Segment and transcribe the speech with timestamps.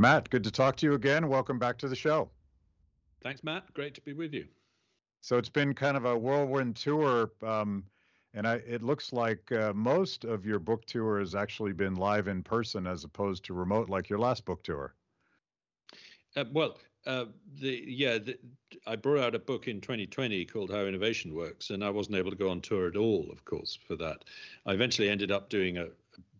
[0.00, 1.28] Matt, good to talk to you again.
[1.28, 2.30] Welcome back to the show.
[3.22, 3.70] Thanks, Matt.
[3.74, 4.46] Great to be with you.
[5.20, 7.84] So it's been kind of a whirlwind tour, um,
[8.32, 12.28] and I, it looks like uh, most of your book tour has actually been live
[12.28, 14.94] in person as opposed to remote, like your last book tour.
[16.34, 17.26] Uh, well, uh,
[17.60, 18.38] the yeah, the,
[18.86, 22.30] I brought out a book in 2020 called How Innovation Works, and I wasn't able
[22.30, 24.24] to go on tour at all, of course, for that.
[24.64, 25.88] I eventually ended up doing a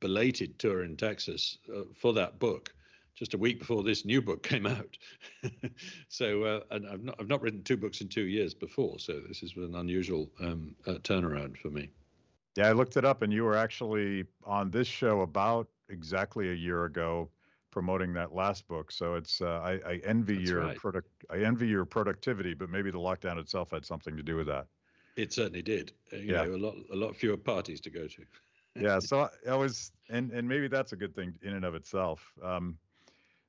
[0.00, 2.72] belated tour in Texas uh, for that book,
[3.20, 4.96] just a week before this new book came out.
[6.08, 9.20] so, uh, and I've not I've not written two books in two years before, so
[9.28, 11.90] this is an unusual um, uh, turnaround for me.
[12.56, 16.54] Yeah, I looked it up, and you were actually on this show about exactly a
[16.54, 17.30] year ago
[17.70, 18.90] promoting that last book.
[18.90, 20.76] So it's uh, I, I, envy That's your right.
[20.76, 24.48] product I envy your productivity, but maybe the lockdown itself had something to do with
[24.48, 24.66] that.
[25.16, 25.92] It certainly did.
[26.12, 28.24] Uh, you yeah, know, a lot a lot fewer parties to go to.
[28.74, 32.32] yeah, so I was and and maybe that's a good thing in and of itself.
[32.42, 32.78] Um,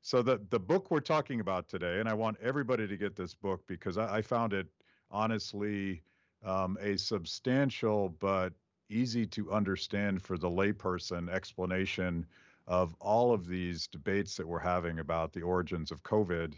[0.02, 3.34] so the the book we're talking about today, and I want everybody to get this
[3.34, 4.68] book because I, I found it
[5.12, 6.02] honestly
[6.44, 8.54] um, a substantial but
[8.90, 12.26] easy to understand for the layperson explanation
[12.68, 16.54] of all of these debates that we're having about the origins of COVID.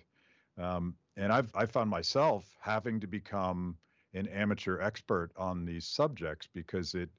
[0.58, 3.78] Um, and I've I found myself having to become
[4.14, 7.10] an amateur expert on these subjects because it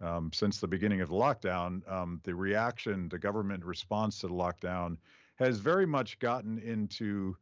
[0.00, 4.34] um, since the beginning of the lockdown, um, the reaction, the government response to the
[4.34, 4.96] lockdown,
[5.38, 7.36] has very much gotten into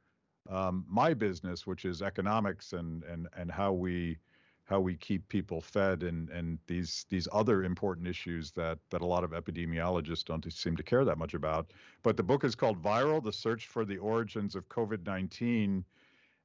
[0.51, 4.19] um, my business, which is economics and and and how we
[4.65, 9.07] how we keep people fed and and these these other important issues that that a
[9.07, 11.73] lot of epidemiologists don't seem to care that much about.
[12.03, 15.83] But the book is called Viral: The Search for the Origins of COVID-19,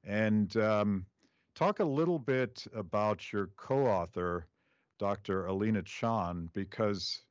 [0.06, 1.06] and um,
[1.54, 4.48] talk a little bit about your co-author,
[5.00, 5.48] Dr.
[5.48, 7.22] Alina Chan, because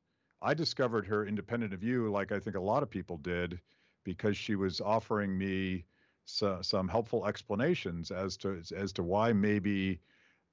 [0.41, 3.59] I discovered her independent of you, like I think a lot of people did,
[4.03, 5.85] because she was offering me
[6.25, 9.99] so, some helpful explanations as to as to why maybe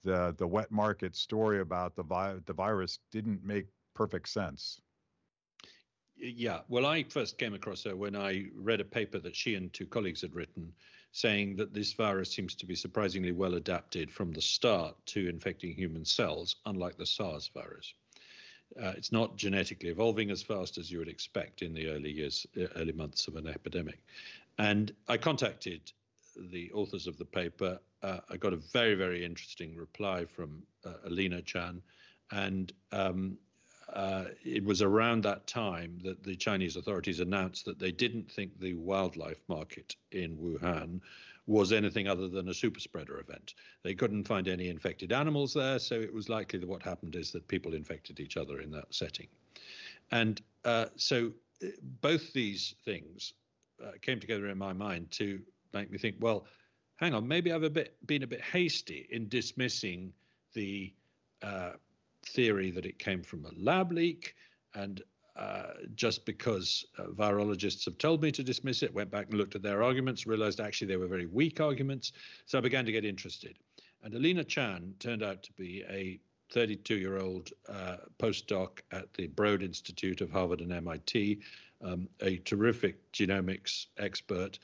[0.05, 4.81] the the wet market story about the vi- the virus didn't make perfect sense.
[6.17, 9.73] Yeah, well, I first came across her when I read a paper that she and
[9.73, 10.73] two colleagues had written
[11.13, 15.73] saying that this virus seems to be surprisingly well adapted from the start to infecting
[15.73, 17.95] human cells, unlike the SARS virus.
[18.81, 22.47] Uh, it's not genetically evolving as fast as you would expect in the early years,
[22.61, 24.01] uh, early months of an epidemic.
[24.59, 25.93] And I contacted
[26.51, 30.95] the authors of the paper, uh, I got a very, very interesting reply from uh,
[31.07, 31.83] Alina Chan.
[32.31, 33.39] And um,
[33.93, 38.59] uh, it was around that time that the Chinese authorities announced that they didn't think
[38.61, 41.01] the wildlife market in Wuhan
[41.49, 43.55] was anything other than a super spreader event.
[43.83, 47.33] They couldn't find any infected animals there, so it was likely that what happened is
[47.33, 49.29] that people infected each other in that setting.
[50.11, 51.33] And uh, so
[51.65, 51.69] uh,
[52.03, 53.33] both these things
[53.83, 55.41] uh, came together in my mind to
[55.73, 56.47] make me think, well,
[56.97, 60.13] hang on, maybe I've a bit been a bit hasty in dismissing
[60.53, 60.93] the
[61.43, 61.73] uh,
[62.27, 64.35] theory that it came from a lab leak,
[64.75, 65.03] and
[65.39, 69.55] uh, just because uh, virologists have told me to dismiss it, went back and looked
[69.55, 72.13] at their arguments, realized actually they were very weak arguments,
[72.47, 73.57] so I began to get interested.
[74.03, 76.19] And Alina Chan turned out to be a
[76.51, 81.41] 32 year old uh, postdoc at the Broad Institute of Harvard and MIT,
[81.83, 84.59] um, a terrific genomics expert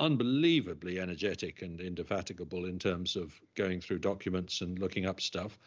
[0.00, 5.58] unbelievably energetic and indefatigable in terms of going through documents and looking up stuff.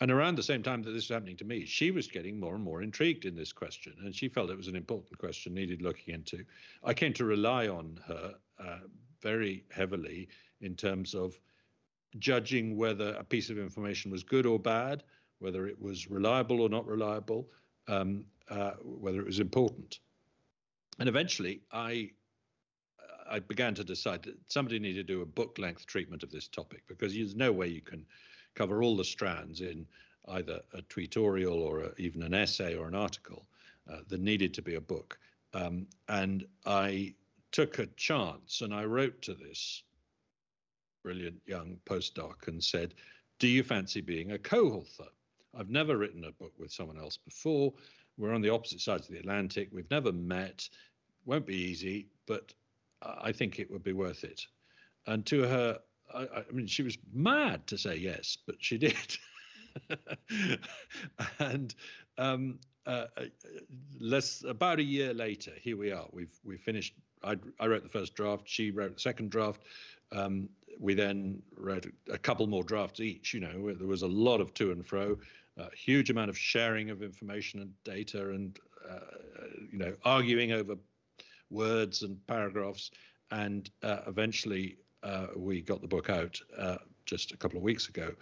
[0.00, 2.54] And around the same time that this was happening to me, she was getting more
[2.54, 5.82] and more intrigued in this question, and she felt it was an important question needed
[5.82, 6.44] looking into.
[6.82, 8.78] I came to rely on her uh,
[9.22, 10.28] very heavily
[10.60, 11.38] in terms of
[12.18, 15.04] judging whether a piece of information was good or bad,
[15.38, 17.48] whether it was reliable or not reliable,
[17.88, 20.00] um, uh, whether it was important.
[20.98, 22.10] And eventually, I
[23.28, 26.46] I began to decide that somebody needed to do a book length treatment of this
[26.46, 28.04] topic because there's no way you can
[28.54, 29.86] cover all the strands in
[30.28, 33.46] either a tweetorial or a, even an essay or an article.
[33.90, 35.18] Uh, there needed to be a book.
[35.52, 37.14] Um, and I
[37.52, 39.82] took a chance and I wrote to this
[41.02, 42.94] brilliant young postdoc and said,
[43.38, 45.08] Do you fancy being a co author?
[45.56, 47.72] I've never written a book with someone else before.
[48.16, 49.68] We're on the opposite sides of the Atlantic.
[49.70, 50.68] We've never met.
[51.26, 52.52] Won't be easy, but
[53.02, 54.46] I think it would be worth it.
[55.06, 55.78] And to her,
[56.12, 59.16] I, I mean, she was mad to say yes, but she did.
[61.38, 61.74] and
[62.18, 63.24] um, uh, uh,
[63.98, 66.06] less about a year later, here we are.
[66.12, 66.94] We've we finished.
[67.22, 68.42] I, I wrote the first draft.
[68.46, 69.62] She wrote the second draft.
[70.12, 70.48] Um,
[70.78, 73.32] we then wrote a couple more drafts each.
[73.32, 75.18] You know, there was a lot of to and fro,
[75.56, 78.58] a huge amount of sharing of information and data, and
[78.88, 78.98] uh,
[79.70, 80.76] you know, arguing over
[81.50, 82.90] words and paragraphs.
[83.30, 87.88] And uh, eventually, uh, we got the book out uh, just a couple of weeks
[87.88, 88.12] ago,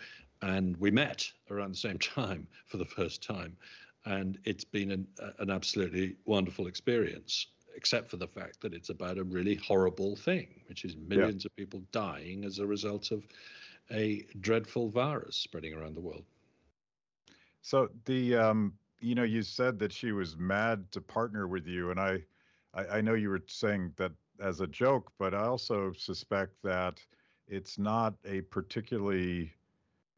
[0.43, 3.57] and we met around the same time for the first time.
[4.05, 5.07] And it's been an,
[5.39, 7.47] an absolutely wonderful experience,
[7.77, 11.49] except for the fact that it's about a really horrible thing, which is millions yeah.
[11.49, 13.23] of people dying as a result of
[13.93, 16.25] a dreadful virus spreading around the world.
[17.61, 21.91] So the um, you know you said that she was mad to partner with you,
[21.91, 22.19] and I,
[22.75, 27.01] I, I know you were saying that as a joke, but I also suspect that
[27.47, 29.53] it's not a particularly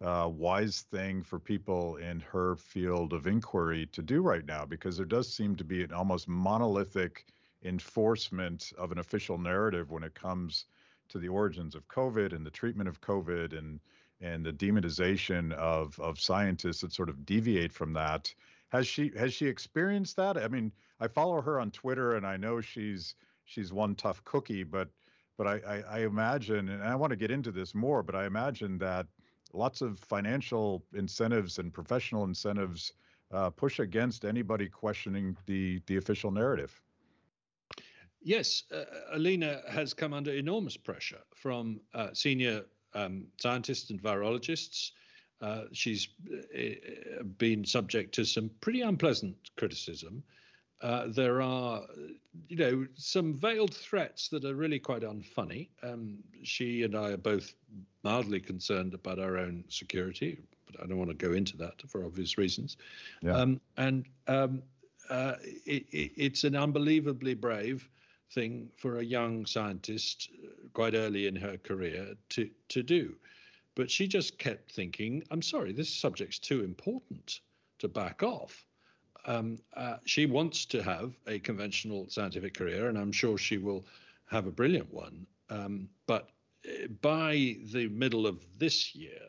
[0.03, 4.97] uh, wise thing for people in her field of inquiry to do right now because
[4.97, 7.26] there does seem to be an almost monolithic
[7.65, 10.67] enforcement of an official narrative when it comes
[11.09, 13.81] to the origins of COVID and the treatment of COVID and
[14.20, 18.32] and the demonization of of scientists that sort of deviate from that.
[18.69, 20.37] Has she has she experienced that?
[20.37, 24.64] I mean, I follow her on Twitter and I know she's she's one tough cookie,
[24.64, 24.88] but
[25.37, 28.25] but I, I, I imagine, and I want to get into this more, but I
[28.26, 29.06] imagine that
[29.52, 32.93] lots of financial incentives and professional incentives
[33.32, 36.81] uh, push against anybody questioning the the official narrative.
[38.23, 42.64] Yes, uh, Alina has come under enormous pressure from uh, senior
[42.94, 44.93] um, scientists and virologists.
[45.41, 50.23] Uh, she's uh, been subject to some pretty unpleasant criticism.
[50.82, 51.82] Uh, there are,
[52.49, 55.69] you know, some veiled threats that are really quite unfunny.
[55.82, 57.55] Um, she and I are both
[58.03, 62.05] mildly concerned about our own security, but I don't want to go into that for
[62.05, 62.76] obvious reasons.
[63.23, 63.37] Yeah.
[63.37, 64.62] Um, and um,
[65.09, 67.88] uh, it, it, it's an unbelievably brave
[68.32, 73.15] thing for a young scientist uh, quite early in her career to, to do.
[73.75, 77.41] But she just kept thinking, I'm sorry, this subject's too important
[77.79, 78.65] to back off.
[79.26, 83.85] Um, uh, she wants to have a conventional scientific career, and I'm sure she will
[84.26, 85.26] have a brilliant one.
[85.50, 86.31] Um, but
[86.67, 89.21] uh, by the middle of this year,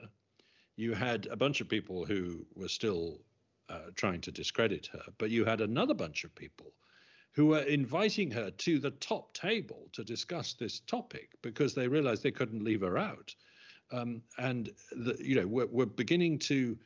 [0.76, 3.20] you had a bunch of people who were still
[3.70, 6.74] uh, trying to discredit her, but you had another bunch of people
[7.32, 12.24] who were inviting her to the top table to discuss this topic because they realized
[12.24, 13.34] they couldn't leave her out.
[13.92, 16.78] Um, and the, you know we're, we're beginning to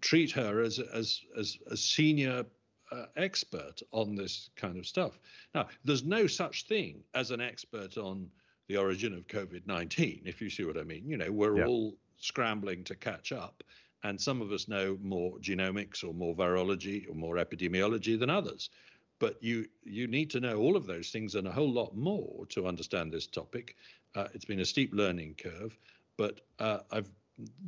[0.00, 2.44] treat her as as as a senior
[2.92, 5.18] uh, expert on this kind of stuff.
[5.54, 8.30] Now, there's no such thing as an expert on
[8.68, 11.06] the origin of COVID-19, if you see what I mean.
[11.06, 11.66] You know, we're yeah.
[11.66, 13.62] all scrambling to catch up,
[14.04, 18.70] and some of us know more genomics or more virology or more epidemiology than others
[19.18, 22.44] but you you need to know all of those things and a whole lot more
[22.46, 23.76] to understand this topic.
[24.14, 25.78] Uh, it's been a steep learning curve,
[26.16, 27.10] but uh, I've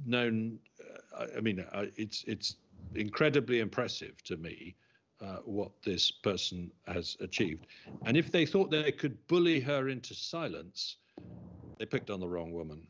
[0.05, 0.59] known.
[1.37, 2.57] I mean, uh, it's it's
[2.95, 4.77] incredibly impressive to me
[5.21, 7.67] uh, what this person has achieved.
[8.05, 10.97] And if they thought they could bully her into silence,
[11.79, 12.87] they picked on the wrong woman.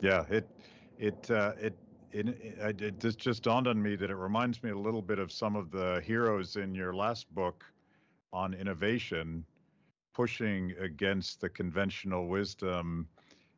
[0.00, 0.48] Yeah, it
[0.98, 1.78] it uh, it
[2.12, 5.18] it, it, it just, just dawned on me that it reminds me a little bit
[5.18, 7.64] of some of the heroes in your last book
[8.32, 9.44] on innovation,
[10.14, 13.08] pushing against the conventional wisdom,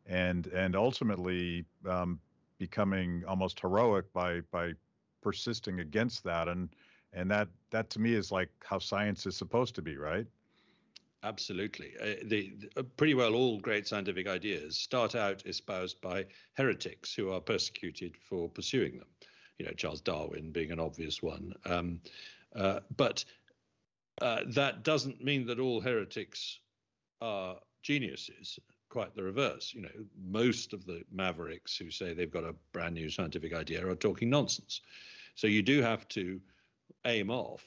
[0.07, 2.19] and and ultimately um,
[2.59, 4.73] becoming almost heroic by by
[5.23, 6.49] persisting against that.
[6.49, 6.69] And
[7.13, 10.27] and that that to me is like how science is supposed to be, right?
[11.25, 11.95] Absolutely.
[12.01, 16.25] Uh, the, the, uh, pretty well all great scientific ideas start out espoused by
[16.55, 19.09] heretics who are persecuted for pursuing them.
[19.59, 21.53] You know, Charles Darwin being an obvious one.
[21.67, 22.01] Um,
[22.55, 23.25] uh, but
[24.23, 26.61] uh, that doesn't mean that all heretics
[27.21, 28.59] are geniuses.
[28.99, 29.73] Quite the reverse.
[29.77, 33.87] You know, most of the mavericks who say they've got a brand new scientific idea
[33.87, 34.81] are talking nonsense.
[35.37, 36.41] So you do have to
[37.05, 37.63] aim off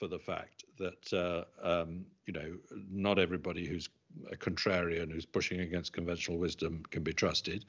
[0.00, 2.56] for the fact that uh, um, you know
[2.90, 3.88] not everybody who's
[4.32, 7.66] a contrarian who's pushing against conventional wisdom can be trusted,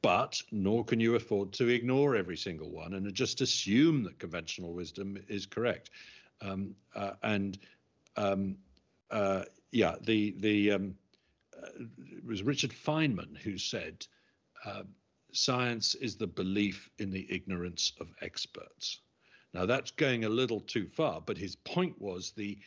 [0.00, 4.72] but nor can you afford to ignore every single one and just assume that conventional
[4.72, 5.90] wisdom is correct.
[6.40, 7.58] Um, uh, and
[8.16, 8.56] um,
[9.10, 10.94] uh, yeah, the the um,
[11.78, 14.06] it was Richard Feynman who said,
[14.64, 14.82] uh,
[15.32, 19.00] "Science is the belief in the ignorance of experts."
[19.54, 22.58] Now that's going a little too far, but his point was the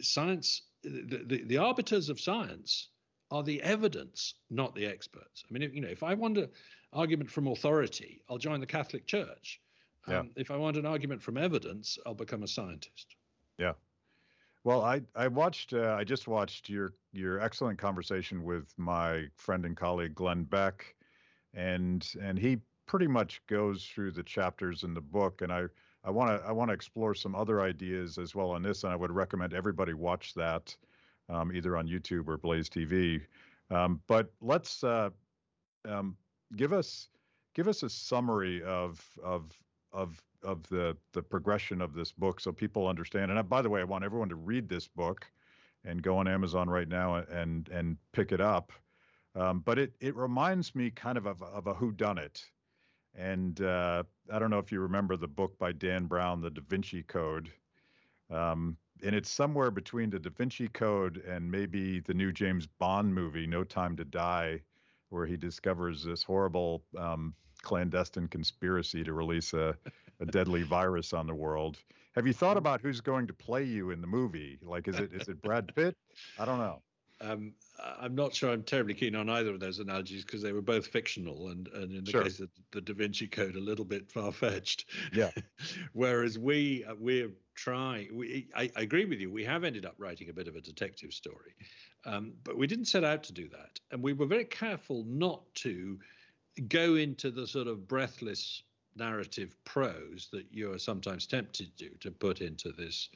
[0.00, 2.88] science, the, the, the arbiters of science
[3.30, 5.44] are the evidence, not the experts.
[5.48, 6.48] I mean, if, you know, if I want an
[6.92, 9.60] argument from authority, I'll join the Catholic Church.
[10.06, 10.20] Yeah.
[10.20, 13.16] Um, if I want an argument from evidence, I'll become a scientist.
[14.64, 19.66] Well, I I watched uh, I just watched your your excellent conversation with my friend
[19.66, 20.94] and colleague Glenn Beck,
[21.52, 25.64] and and he pretty much goes through the chapters in the book, and I
[26.02, 28.92] I want to I want to explore some other ideas as well on this, and
[28.92, 30.74] I would recommend everybody watch that
[31.28, 33.20] um, either on YouTube or Blaze TV.
[33.70, 35.10] Um, but let's uh,
[35.86, 36.16] um,
[36.56, 37.08] give us
[37.54, 39.52] give us a summary of of
[39.92, 43.30] of of the the progression of this book so people understand.
[43.30, 45.26] And I, by the way, I want everyone to read this book
[45.84, 48.72] and go on Amazon right now and and pick it up.
[49.34, 52.42] Um, but it it reminds me kind of of, of a whodunit.
[53.16, 56.62] And uh, I don't know if you remember the book by Dan Brown, The Da
[56.68, 57.50] Vinci Code.
[58.30, 63.14] Um, and it's somewhere between the Da Vinci Code and maybe the new James Bond
[63.14, 64.60] movie, No Time to Die,
[65.10, 69.76] where he discovers this horrible um, clandestine conspiracy to release a,
[70.20, 71.78] a deadly virus on the world.
[72.14, 74.58] Have you thought about who's going to play you in the movie?
[74.62, 75.96] Like, is it is it Brad Pitt?
[76.38, 76.80] I don't know.
[77.20, 77.54] Um,
[78.00, 80.86] I'm not sure I'm terribly keen on either of those analogies because they were both
[80.86, 82.22] fictional, and, and in the sure.
[82.22, 84.90] case of the Da Vinci Code, a little bit far fetched.
[85.12, 85.30] Yeah.
[85.92, 88.16] Whereas we uh, we're trying.
[88.16, 89.30] We, I, I, agree with you.
[89.30, 91.54] We have ended up writing a bit of a detective story,
[92.04, 95.42] um, but we didn't set out to do that, and we were very careful not
[95.56, 95.98] to
[96.68, 98.62] go into the sort of breathless
[98.96, 103.08] narrative prose that you are sometimes tempted to to put into this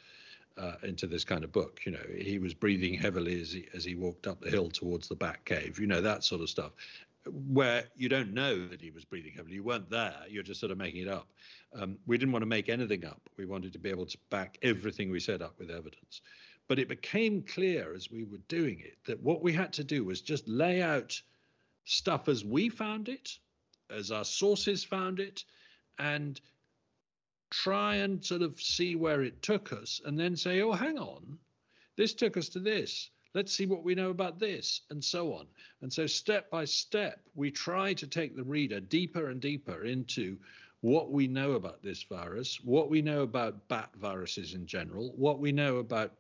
[0.59, 1.81] uh, into this kind of book.
[1.85, 5.09] You know, he was breathing heavily as he as he walked up the hill towards
[5.09, 5.79] the back cave.
[5.79, 6.73] You know that sort of stuff,
[7.27, 9.57] where you don't know that he was breathing heavily.
[9.57, 10.17] You weren't there.
[10.29, 11.29] You're just sort of making it up.
[11.75, 13.21] Um, we didn't want to make anything up.
[13.37, 16.23] We wanted to be able to back everything we said up with evidence.
[16.67, 20.05] But it became clear as we were doing it that what we had to do
[20.05, 21.21] was just lay out
[21.85, 23.39] stuff as we found it,
[23.91, 25.45] as our sources found it,
[25.99, 26.41] and
[27.51, 31.39] try and sort of see where it took us and then say, oh, hang on,
[31.97, 33.11] this took us to this.
[33.35, 35.47] Let's see what we know about this, and so on.
[35.83, 40.39] And so, step by step, we try to take the reader deeper and deeper into
[40.81, 45.41] what we know about this virus, what we know about bat viruses in general, what
[45.41, 46.15] we know about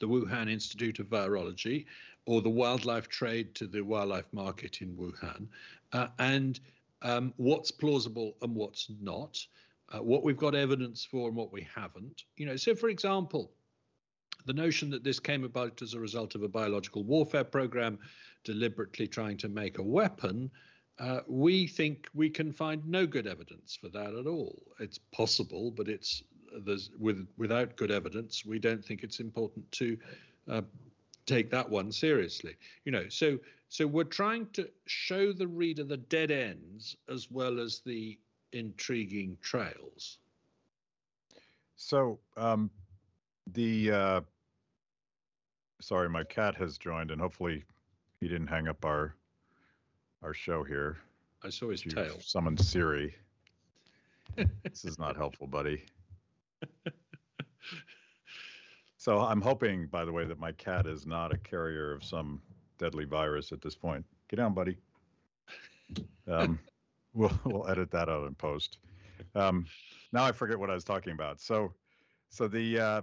[0.00, 1.84] the Wuhan Institute of Virology
[2.24, 5.48] or the wildlife trade to the wildlife market in Wuhan,
[5.92, 6.60] uh, and
[7.02, 9.38] um, what's plausible and what's not
[9.90, 12.24] uh, what we've got evidence for and what we haven't.
[12.36, 13.52] You know, so for example,
[14.46, 17.98] the notion that this came about as a result of a biological warfare program
[18.44, 20.50] deliberately trying to make a weapon,
[20.98, 24.62] uh, we think we can find no good evidence for that at all.
[24.80, 26.22] It's possible, but it's
[26.98, 29.98] with without good evidence, we don't think it's important to
[30.48, 30.62] uh,
[31.28, 32.56] take that one seriously.
[32.84, 37.60] You know, so so we're trying to show the reader the dead ends as well
[37.60, 38.18] as the
[38.52, 40.18] intriguing trails.
[41.76, 42.70] So um,
[43.52, 44.20] the uh,
[45.80, 47.64] sorry, my cat has joined, and hopefully
[48.20, 49.14] he didn't hang up our
[50.22, 50.96] our show here.
[51.44, 52.16] I saw his you tail.
[52.20, 53.14] Summoned Siri.
[54.64, 55.84] this is not helpful, buddy.
[59.08, 62.42] so I'm hoping, by the way, that my cat is not a carrier of some
[62.76, 64.04] deadly virus at this point.
[64.28, 64.76] Get down, buddy.
[66.26, 66.58] Um,
[67.14, 68.76] we'll we'll edit that out in post.
[69.34, 69.64] Um,
[70.12, 71.40] now I forget what I was talking about.
[71.40, 71.72] So,
[72.28, 73.02] so the uh,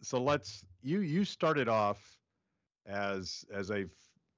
[0.00, 2.16] so let's you you started off
[2.86, 3.86] as as a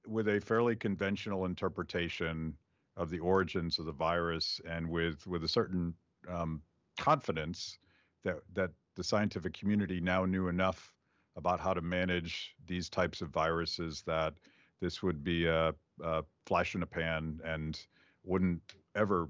[0.07, 2.55] with a fairly conventional interpretation
[2.97, 5.93] of the origins of the virus and with with a certain
[6.27, 6.59] um,
[6.97, 7.77] confidence
[8.23, 10.91] that that the scientific community now knew enough
[11.35, 14.33] about how to manage these types of viruses that
[14.81, 15.73] this would be a,
[16.03, 17.85] a flash in a pan and
[18.23, 18.61] wouldn't
[18.95, 19.27] ever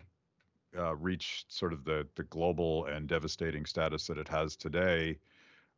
[0.78, 5.18] uh, reach sort of the the global and devastating status that it has today.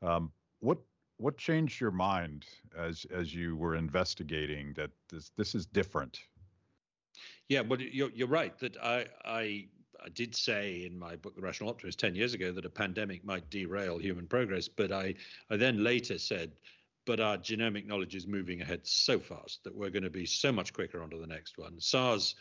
[0.01, 0.77] Um, what
[1.17, 2.45] what changed your mind
[2.77, 6.19] as as you were investigating that this this is different?
[7.49, 9.67] Yeah, but you're you're right that I I.
[10.05, 13.25] I did say in my book, The Rational Optimist, 10 years ago, that a pandemic
[13.25, 14.67] might derail human progress.
[14.67, 15.15] But I,
[15.49, 16.51] I then later said,
[17.05, 20.51] but our genomic knowledge is moving ahead so fast that we're going to be so
[20.51, 21.79] much quicker onto the next one.
[21.79, 22.35] SARS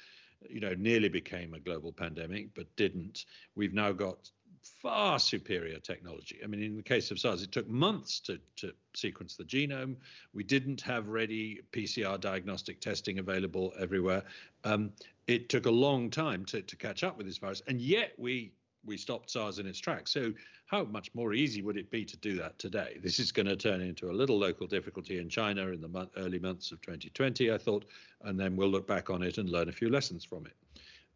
[0.48, 3.24] you know, nearly became a global pandemic, but didn't.
[3.54, 4.30] We've now got
[4.64, 6.40] far superior technology.
[6.42, 9.96] I mean, in the case of SARS, it took months to, to sequence the genome.
[10.32, 14.22] We didn't have ready PCR diagnostic testing available everywhere.
[14.64, 14.92] Um,
[15.26, 18.52] it took a long time to, to catch up with this virus, and yet we
[18.86, 20.12] we stopped SARS in its tracks.
[20.12, 20.32] So
[20.66, 22.98] how much more easy would it be to do that today?
[23.02, 26.10] This is going to turn into a little local difficulty in China in the month,
[26.16, 27.86] early months of 2020, I thought,
[28.22, 30.52] and then we'll look back on it and learn a few lessons from it.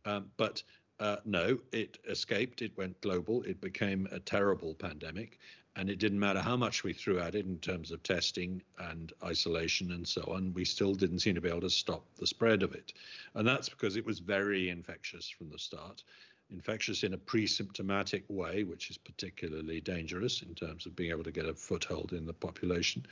[0.04, 0.62] Um, but
[1.00, 2.62] uh, no, it escaped.
[2.62, 3.42] It went global.
[3.42, 5.38] It became a terrible pandemic.
[5.76, 9.12] And it didn't matter how much we threw at it in terms of testing and
[9.22, 12.64] isolation and so on, we still didn't seem to be able to stop the spread
[12.64, 12.94] of it.
[13.34, 16.02] And that's because it was very infectious from the start
[16.50, 21.32] infectious in a pre-symptomatic way, which is particularly dangerous in terms of being able to
[21.32, 23.04] get a foothold in the population.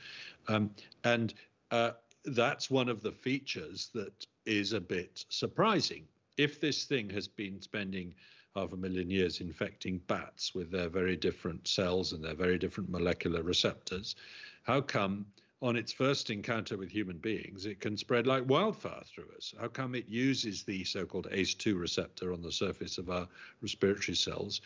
[0.49, 0.71] Um,
[1.05, 1.35] and
[1.71, 1.93] uh,
[2.25, 6.05] that's one of the features that is a bit surprising.
[6.37, 8.15] If this thing has been spending
[8.55, 12.91] half a million years infecting bats with their very different cells and their very different
[12.91, 14.17] molecular receptors,
[14.63, 15.27] how come
[15.63, 19.55] on its first encounter with human beings, it can spread like wildfire through us.
[19.59, 23.27] How come it uses the so called ACE2 receptor on the surface of our
[23.63, 24.61] respiratory cells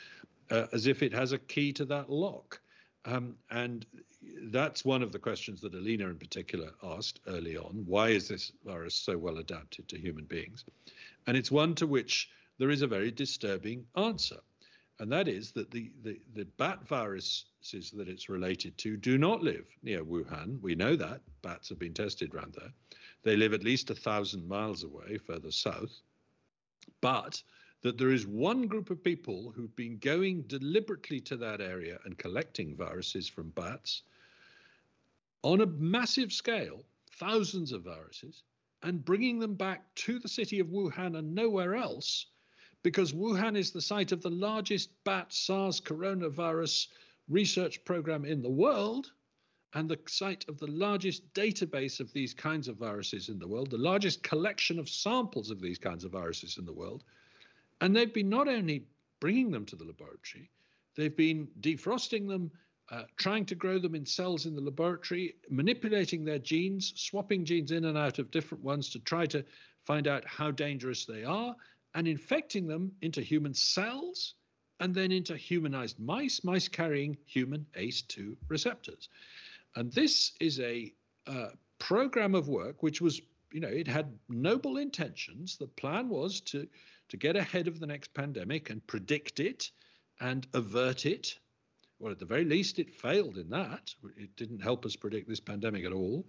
[0.50, 2.60] uh, as if it has a key to that lock?
[3.04, 3.86] Um, and
[4.42, 7.84] that's one of the questions that Alina in particular asked early on.
[7.86, 10.64] Why is this virus so well adapted to human beings?
[11.30, 14.40] And it's one to which there is a very disturbing answer
[15.00, 19.42] and that is that the, the, the bat viruses that it's related to do not
[19.42, 20.60] live near Wuhan.
[20.60, 21.22] We know that.
[21.40, 22.70] Bats have been tested around there.
[23.22, 26.02] They live at least a thousand miles away, further south.
[27.00, 27.42] But
[27.80, 32.18] that there is one group of people who've been going deliberately to that area and
[32.18, 34.02] collecting viruses from bats
[35.42, 38.42] on a massive scale, thousands of viruses,
[38.82, 42.26] and bringing them back to the city of Wuhan and nowhere else
[42.82, 46.88] because Wuhan is the site of the largest bat SARS coronavirus
[47.28, 49.12] research program in the world
[49.74, 53.70] and the site of the largest database of these kinds of viruses in the world,
[53.70, 57.04] the largest collection of samples of these kinds of viruses in the world.
[57.80, 58.86] And they've been not only
[59.20, 60.50] bringing them to the laboratory,
[60.96, 62.50] they've been defrosting them,
[62.90, 67.70] uh, trying to grow them in cells in the laboratory, manipulating their genes, swapping genes
[67.70, 69.44] in and out of different ones to try to
[69.84, 71.54] find out how dangerous they are,
[71.94, 74.34] and infecting them into human cells
[74.80, 79.08] and then into humanized mice, mice carrying human ACE2 receptors.
[79.76, 80.92] And this is a
[81.26, 83.20] uh, program of work which was,
[83.52, 85.56] you know, it had noble intentions.
[85.56, 86.66] The plan was to,
[87.10, 89.70] to get ahead of the next pandemic and predict it
[90.20, 91.38] and avert it.
[92.00, 93.94] Well, at the very least, it failed in that.
[94.16, 96.24] It didn't help us predict this pandemic at all.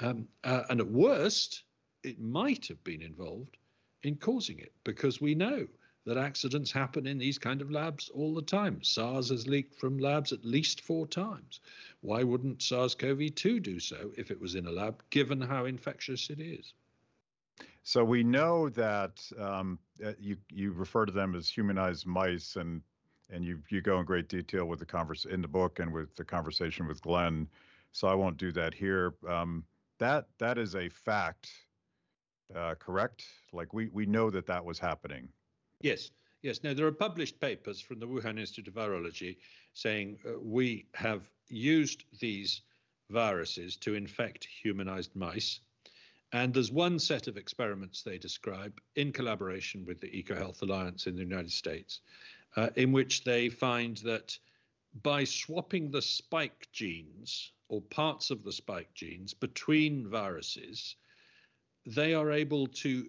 [0.00, 1.64] Um, uh, and at worst,
[2.04, 3.56] it might have been involved
[4.04, 5.66] in causing it because we know
[6.06, 8.82] that accidents happen in these kind of labs all the time.
[8.82, 11.60] SARS has leaked from labs at least four times.
[12.00, 16.40] Why wouldn't SARS-CoV-2 do so if it was in a lab, given how infectious it
[16.40, 16.72] is?
[17.82, 22.82] So we know that um, uh, you you refer to them as humanized mice, and
[23.30, 26.14] and you you go in great detail with the converse in the book and with
[26.16, 27.48] the conversation with Glenn.
[27.92, 29.14] So I won't do that here.
[29.26, 29.64] Um,
[29.98, 31.50] that that is a fact
[32.54, 33.24] uh, correct?
[33.52, 35.28] Like we we know that that was happening.
[35.80, 36.10] Yes,
[36.42, 36.62] yes.
[36.62, 39.36] Now there are published papers from the Wuhan Institute of Virology
[39.74, 42.62] saying uh, we have used these
[43.10, 45.60] viruses to infect humanized mice.
[46.32, 51.16] And there's one set of experiments they describe in collaboration with the EcoHealth Alliance in
[51.16, 52.00] the United States,
[52.56, 54.38] uh, in which they find that
[55.02, 60.96] by swapping the spike genes or parts of the spike genes between viruses,
[61.86, 63.08] they are able to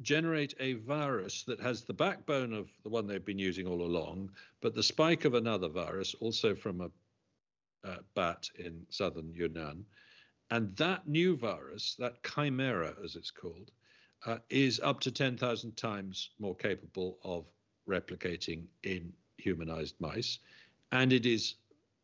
[0.00, 4.30] generate a virus that has the backbone of the one they've been using all along,
[4.60, 6.90] but the spike of another virus, also from a
[7.84, 9.84] uh, bat in southern Yunnan.
[10.50, 13.70] And that new virus, that chimera as it's called,
[14.26, 17.46] uh, is up to 10,000 times more capable of
[17.88, 20.38] replicating in humanized mice.
[20.92, 21.54] And it is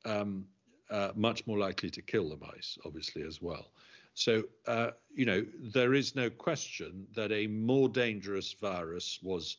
[0.04, 0.46] um,
[0.90, 3.72] uh, much more likely to kill the mice, obviously, as well.
[4.14, 9.58] So, uh, you know, there is no question that a more dangerous virus was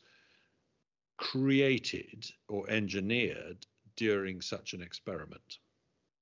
[1.16, 5.58] created or engineered during such an experiment,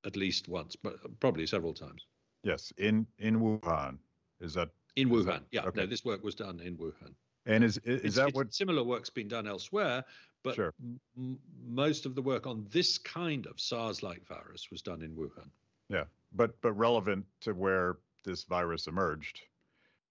[0.04, 2.06] at least once, but probably several times.
[2.44, 3.98] Yes, in in Wuhan.
[4.40, 5.26] Is that in Wuhan?
[5.26, 5.80] That, yeah, okay.
[5.80, 7.14] no, this work was done in Wuhan.
[7.48, 10.04] And is is, is that what similar work's been done elsewhere?
[10.44, 10.74] But sure.
[11.16, 15.48] m- most of the work on this kind of SARS-like virus was done in Wuhan.
[15.88, 19.40] Yeah, but but relevant to where this virus emerged,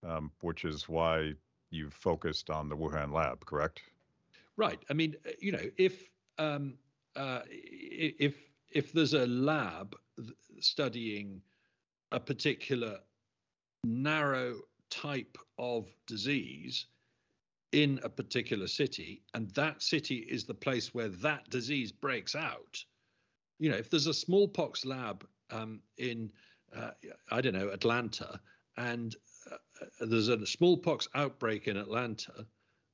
[0.06, 1.34] um, which is why
[1.70, 3.82] you've focused on the Wuhan lab, correct?
[4.58, 4.80] Right.
[4.90, 6.74] I mean, uh, you know, if um,
[7.16, 8.36] uh, if
[8.72, 9.96] if there's a lab
[10.60, 11.42] studying
[12.12, 13.00] a particular
[13.84, 14.56] narrow
[14.90, 16.88] type of disease
[17.72, 22.84] in a particular city, and that city is the place where that disease breaks out.
[23.60, 26.32] You know, if there's a smallpox lab um, in
[26.76, 26.92] uh,
[27.32, 28.40] I don't know, Atlanta,
[28.78, 29.16] and
[29.52, 32.46] uh, there's a smallpox outbreak in Atlanta,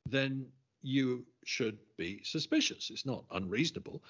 [0.05, 0.45] then
[0.81, 2.89] you should be suspicious.
[2.89, 4.03] It's not unreasonable.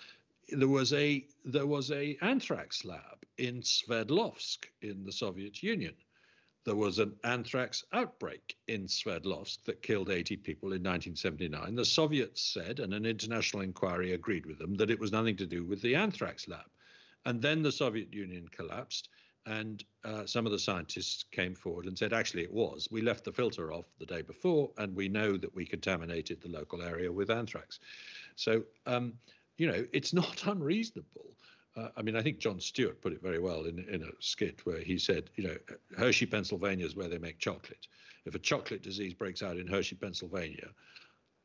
[0.49, 5.93] There was a there was a anthrax lab in Sverdlovsk in the Soviet Union.
[6.65, 11.75] There was an anthrax outbreak in Sverdlovsk that killed 80 people in 1979.
[11.75, 15.45] The Soviets said, and an international inquiry agreed with them, that it was nothing to
[15.45, 16.65] do with the anthrax lab.
[17.25, 19.09] And then the Soviet Union collapsed,
[19.45, 22.87] and uh, some of the scientists came forward and said, actually, it was.
[22.91, 26.49] We left the filter off the day before, and we know that we contaminated the
[26.49, 27.79] local area with anthrax.
[28.35, 29.13] So, um,
[29.57, 31.32] you know, it's not unreasonable
[31.75, 34.65] uh, I mean, I think John Stewart put it very well in, in a skit
[34.65, 35.57] where he said, you know,
[35.97, 37.87] Hershey, Pennsylvania is where they make chocolate.
[38.25, 40.69] If a chocolate disease breaks out in Hershey, Pennsylvania,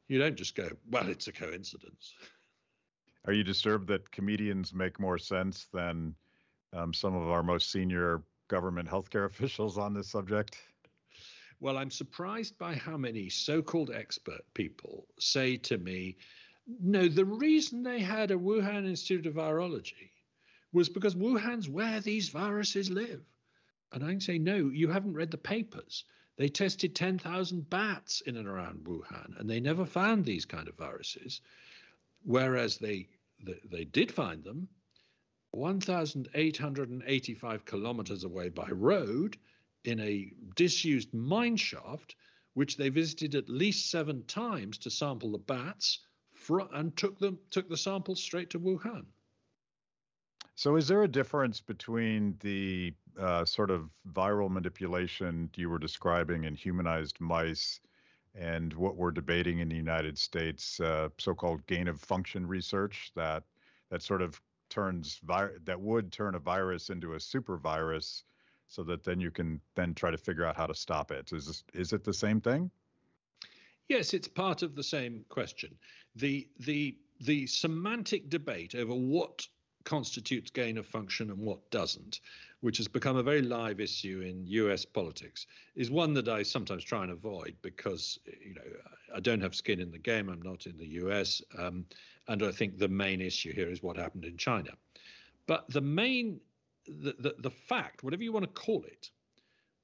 [0.07, 2.15] you don't just go, well, it's a coincidence.
[3.27, 6.15] Are you disturbed that comedians make more sense than
[6.75, 10.59] um, some of our most senior government healthcare officials on this subject?
[11.61, 16.17] Well, I'm surprised by how many so called expert people say to me,
[16.81, 20.11] no, the reason they had a Wuhan Institute of Virology
[20.73, 23.23] was because Wuhan's where these viruses live.
[23.93, 26.05] And I can say, no, you haven't read the papers.
[26.37, 30.77] They tested 10,000 bats in and around Wuhan, and they never found these kind of
[30.77, 31.41] viruses.
[32.23, 33.09] Whereas they,
[33.43, 34.69] they, they did find them
[35.53, 39.39] 1,885 kilometers away by road
[39.85, 42.15] in a disused mine shaft,
[42.55, 46.01] which they visited at least seven times to sample the bats
[46.73, 49.07] and took them took the samples straight to Wuhan.
[50.59, 56.43] So, is there a difference between the uh, sort of viral manipulation you were describing
[56.43, 57.79] in humanized mice
[58.35, 63.45] and what we're debating in the United States, uh, so-called gain of function research that
[63.91, 68.25] that sort of turns vi- that would turn a virus into a super virus,
[68.67, 71.33] so that then you can then try to figure out how to stop it?
[71.33, 72.69] Is this, is it the same thing?
[73.89, 75.79] Yes, it's part of the same question.
[76.17, 79.47] The the the semantic debate over what
[79.89, 82.21] constitutes gain of function and what doesn't,
[82.61, 85.47] which has become a very live issue in US politics,
[85.77, 88.71] is one that I sometimes try and avoid because you know
[89.17, 90.29] I don't have skin in the game.
[90.29, 91.87] I'm not in the US, um,
[92.29, 94.73] and I think the main issue here is what happened in China.
[95.47, 96.39] But the main
[96.87, 99.11] the, the, the fact, whatever you want to call it,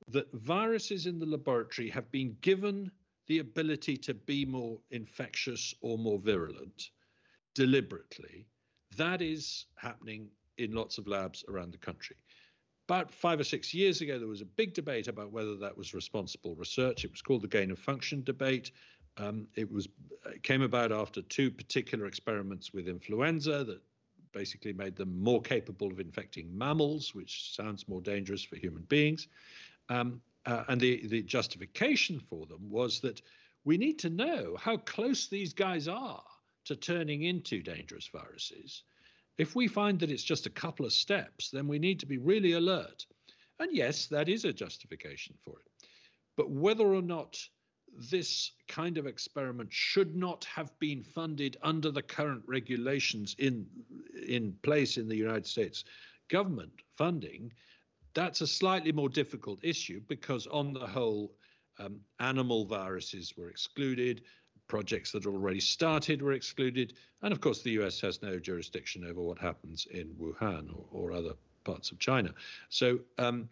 [0.09, 2.90] that viruses in the laboratory have been given
[3.27, 6.90] the ability to be more infectious or more virulent
[7.55, 8.47] deliberately.
[8.96, 10.28] That is happening
[10.59, 12.16] in lots of labs around the country.
[12.88, 15.94] About five or six years ago, there was a big debate about whether that was
[15.94, 17.04] responsible research.
[17.04, 18.72] It was called the gain of function debate.
[19.16, 19.88] Um, it was
[20.26, 23.80] it came about after two particular experiments with influenza that
[24.33, 29.28] basically made them more capable of infecting mammals, which sounds more dangerous for human beings.
[29.88, 33.22] Um, uh, and the, the justification for them was that
[33.64, 36.22] we need to know how close these guys are
[36.64, 38.83] to turning into dangerous viruses.
[39.38, 42.18] If we find that it's just a couple of steps, then we need to be
[42.18, 43.07] really alert.
[43.59, 45.87] And yes, that is a justification for it.
[46.37, 47.38] But whether or not
[48.11, 53.66] this kind of experiment should not have been funded under the current regulations in
[54.27, 55.85] in place in the United States
[56.29, 57.53] government funding
[58.14, 61.35] that's a slightly more difficult issue because, on the whole,
[61.79, 64.22] um, animal viruses were excluded,
[64.66, 69.20] projects that already started were excluded, and of course, the US has no jurisdiction over
[69.20, 72.33] what happens in Wuhan or, or other parts of China.
[72.68, 73.48] So, um,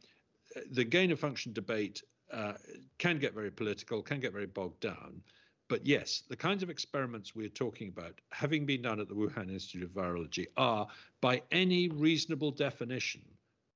[0.71, 2.55] the gain of function debate uh,
[2.99, 5.23] can get very political, can get very bogged down.
[5.69, 9.51] But yes, the kinds of experiments we're talking about, having been done at the Wuhan
[9.51, 10.87] Institute of Virology, are
[11.21, 13.23] by any reasonable definition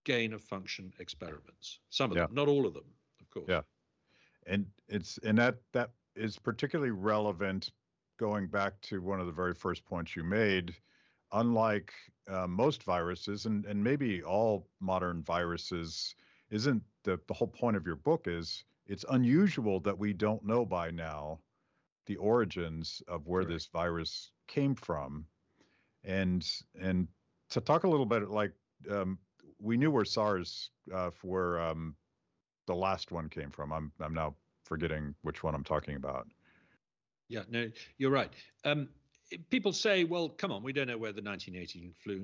[0.04, 1.80] gain of function experiments.
[1.90, 2.26] Some of yeah.
[2.26, 2.84] them, not all of them,
[3.20, 3.46] of course.
[3.48, 3.62] Yeah,
[4.46, 7.70] and it's and that that is particularly relevant
[8.18, 10.74] going back to one of the very first points you made.
[11.32, 11.92] Unlike
[12.28, 16.14] uh, most viruses, and and maybe all modern viruses,
[16.50, 20.64] isn't the the whole point of your book is it's unusual that we don't know
[20.64, 21.40] by now
[22.06, 23.48] the origins of where right.
[23.48, 25.26] this virus came from
[26.04, 26.46] and
[26.80, 27.08] and
[27.50, 28.52] to talk a little bit like
[28.90, 29.18] um,
[29.60, 31.94] we knew where SARS uh, where um,
[32.66, 33.72] the last one came from.
[33.72, 34.34] I'm I'm now
[34.66, 36.26] forgetting which one I'm talking about.
[37.28, 38.32] Yeah, no, you're right.
[38.64, 38.88] Um,
[39.50, 42.18] people say, well, come on, we don't know where the 1918 flu,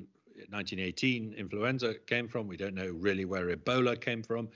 [0.51, 2.47] 1918 influenza came from.
[2.47, 4.49] We don't know really where Ebola came from.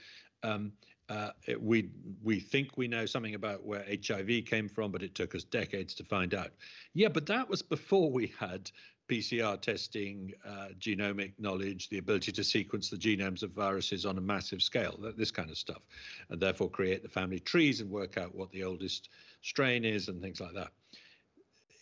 [0.43, 0.71] Um,
[1.09, 1.89] uh, it, we
[2.21, 5.93] we think we know something about where HIV came from, but it took us decades
[5.95, 6.51] to find out.
[6.93, 8.69] Yeah, but that was before we had
[9.07, 14.21] PCR testing, uh, genomic knowledge, the ability to sequence the genomes of viruses on a
[14.21, 15.81] massive scale, this kind of stuff,
[16.29, 19.09] and therefore create the family trees and work out what the oldest
[19.41, 20.71] strain is and things like that.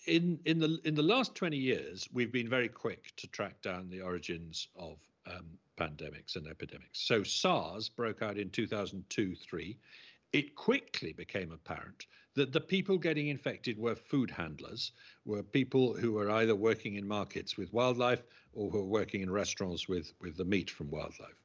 [0.07, 3.89] In in the in the last 20 years, we've been very quick to track down
[3.89, 5.45] the origins of um,
[5.77, 7.01] pandemics and epidemics.
[7.01, 9.77] So SARS broke out in 2002 3.
[10.31, 12.05] It quickly became apparent
[12.35, 14.91] that the people getting infected were food handlers,
[15.25, 19.31] were people who were either working in markets with wildlife or who were working in
[19.31, 21.41] restaurants with, with the meat from wildlife.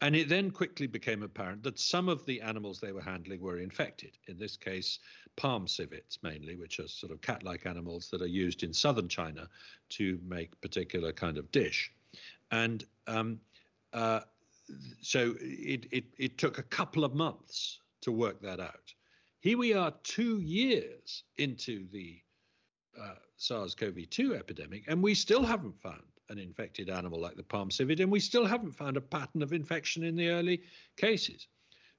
[0.00, 3.58] And it then quickly became apparent that some of the animals they were handling were
[3.58, 4.18] infected.
[4.26, 4.98] In this case,
[5.36, 9.48] palm civets mainly, which are sort of cat-like animals that are used in southern China
[9.90, 11.92] to make particular kind of dish.
[12.50, 13.40] And um,
[13.92, 14.20] uh,
[15.00, 18.92] so it, it, it took a couple of months to work that out.
[19.44, 22.18] Here we are two years into the
[22.98, 27.42] uh, SARS CoV 2 epidemic, and we still haven't found an infected animal like the
[27.42, 30.62] palm civet, and we still haven't found a pattern of infection in the early
[30.96, 31.46] cases.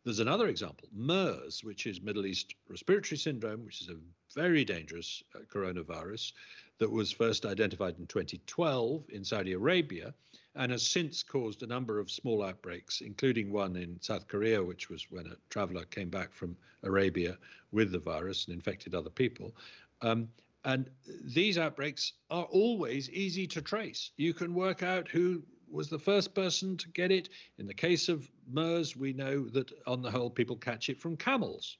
[0.03, 3.99] There's another example, MERS, which is Middle East Respiratory Syndrome, which is a
[4.33, 6.33] very dangerous uh, coronavirus
[6.79, 10.15] that was first identified in 2012 in Saudi Arabia
[10.55, 14.89] and has since caused a number of small outbreaks, including one in South Korea, which
[14.89, 17.37] was when a traveler came back from Arabia
[17.71, 19.55] with the virus and infected other people.
[20.01, 20.29] Um,
[20.63, 20.89] and
[21.23, 24.11] these outbreaks are always easy to trace.
[24.17, 27.29] You can work out who was the first person to get it.
[27.59, 31.17] In the case of MERS, we know that on the whole, people catch it from
[31.17, 31.77] camels.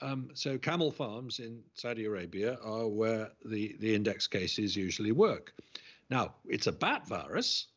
[0.00, 5.52] Um, so camel farms in Saudi Arabia are where the, the index cases usually work.
[6.10, 7.68] Now, it's a bat virus,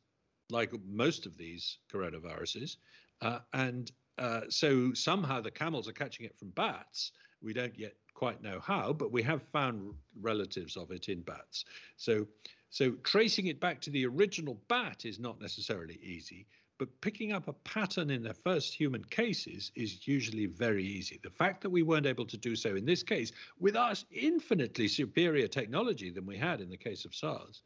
[0.50, 2.78] like most of these coronaviruses,
[3.22, 7.12] uh, and uh, so somehow the camels are catching it from bats.
[7.42, 11.66] We don't yet quite know how, but we have found relatives of it in bats.
[11.98, 12.28] So
[12.70, 17.48] so tracing it back to the original bat is not necessarily easy, but picking up
[17.48, 21.20] a pattern in the first human cases is usually very easy.
[21.24, 24.88] The fact that we weren't able to do so in this case with us infinitely
[24.88, 27.62] superior technology than we had in the case of SARS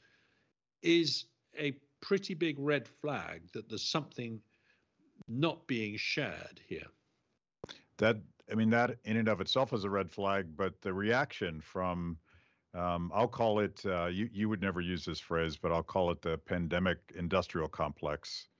[0.81, 1.25] is
[1.57, 4.39] a pretty big red flag that there's something
[5.27, 6.87] not being shared here.
[7.97, 8.17] That
[8.51, 12.17] I mean that in and of itself is a red flag, but the reaction from
[12.73, 16.09] um, I'll call it, uh, you, you would never use this phrase, but I'll call
[16.11, 18.47] it the pandemic industrial complex.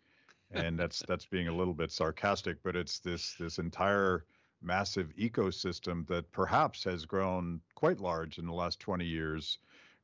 [0.53, 4.25] And that's that's being a little bit sarcastic, but it's this this entire
[4.61, 9.59] massive ecosystem that perhaps has grown quite large in the last 20 years,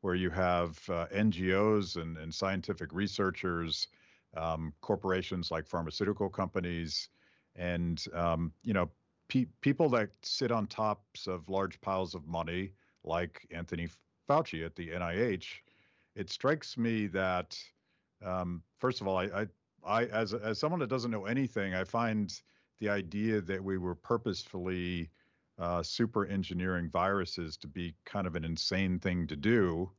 [0.07, 3.89] where you have uh, NGOs and, and scientific researchers,
[4.37, 7.09] um, corporations like pharmaceutical companies,
[7.57, 8.89] and um, you know
[9.27, 12.71] pe- people that sit on tops of large piles of money
[13.03, 13.89] like Anthony
[14.29, 15.47] Fauci at the NIH,
[16.15, 17.59] it strikes me that
[18.23, 19.47] um, first of all, I, I,
[19.85, 22.33] I, as as someone that doesn't know anything, I find
[22.79, 25.09] the idea that we were purposefully
[25.59, 29.91] uh, super engineering viruses to be kind of an insane thing to do.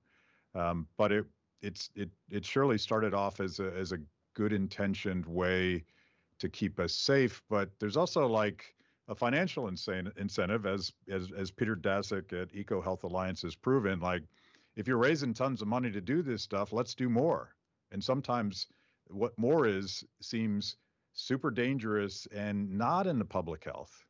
[0.54, 1.26] Um, but it
[1.62, 3.98] it's it it surely started off as a as a
[4.34, 5.84] good intentioned way
[6.38, 7.42] to keep us safe.
[7.50, 8.74] But there's also like
[9.08, 14.00] a financial insane incentive, as as as Peter Daszak at Eco Health Alliance has proven.
[14.00, 14.22] Like,
[14.76, 17.54] if you're raising tons of money to do this stuff, let's do more.
[17.90, 18.66] And sometimes
[19.08, 20.76] what more is seems
[21.14, 24.04] super dangerous and not in the public health.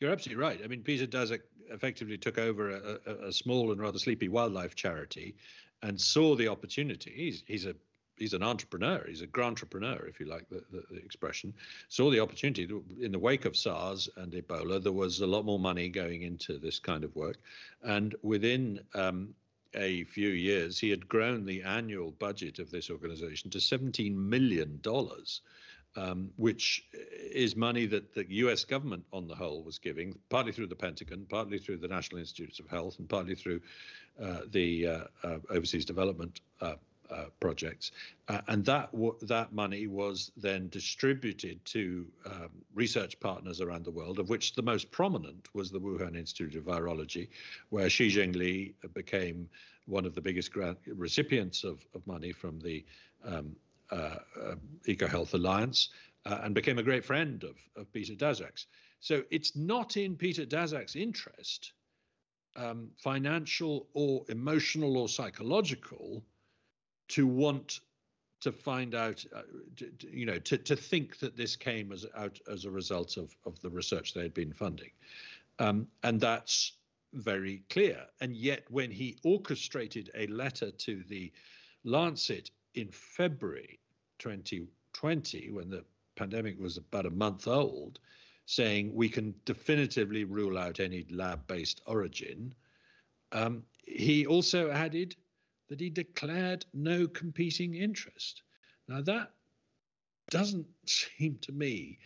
[0.00, 0.60] You're absolutely right.
[0.62, 4.74] I mean, Peter Daszak effectively took over a, a, a, small and rather sleepy wildlife
[4.74, 5.34] charity
[5.82, 7.12] and saw the opportunity.
[7.14, 7.74] He's, he's a
[8.18, 9.04] he's an entrepreneur.
[9.06, 11.54] He's a grand entrepreneur, if you like the, the, the, expression.
[11.88, 12.68] Saw the opportunity
[13.00, 14.82] in the wake of SARS and Ebola.
[14.82, 17.38] There was a lot more money going into this kind of work,
[17.82, 19.34] and within um,
[19.74, 24.78] a few years, he had grown the annual budget of this organization to 17 million
[24.82, 25.42] dollars.
[25.96, 30.68] Um, which is money that the US government on the whole was giving, partly through
[30.68, 33.60] the Pentagon, partly through the National Institutes of Health, and partly through
[34.22, 36.74] uh, the uh, uh, Overseas Development uh,
[37.10, 37.92] uh, projects,
[38.28, 38.90] uh, and that
[39.22, 44.62] that money was then distributed to um, research partners around the world, of which the
[44.62, 47.28] most prominent was the Wuhan Institute of Virology,
[47.70, 49.48] where Shi Zhengli became
[49.86, 52.84] one of the biggest grant recipients of, of money from the
[53.24, 53.56] um,
[53.92, 55.90] EcoHealth Alliance,
[56.26, 58.66] uh, and became a great friend of, of Peter Daszak's.
[59.00, 61.72] So it's not in Peter Daszak's interest,
[62.56, 66.24] um, financial or emotional or psychological,
[67.08, 67.80] to want
[68.40, 69.42] to find out, uh,
[69.76, 73.34] to, you know, to, to think that this came as out as a result of,
[73.44, 74.90] of the research they had been funding.
[75.58, 76.72] Um, and that's
[77.14, 78.04] very clear.
[78.20, 81.32] And yet, when he orchestrated a letter to the
[81.84, 83.78] Lancet in February
[84.18, 85.84] 2020, when the
[86.16, 87.98] pandemic was about a month old,
[88.46, 92.54] saying we can definitively rule out any lab based origin,
[93.32, 95.14] um, he also added
[95.68, 98.42] that he declared no competing interest.
[98.88, 99.32] Now, that
[100.30, 101.98] doesn't seem to me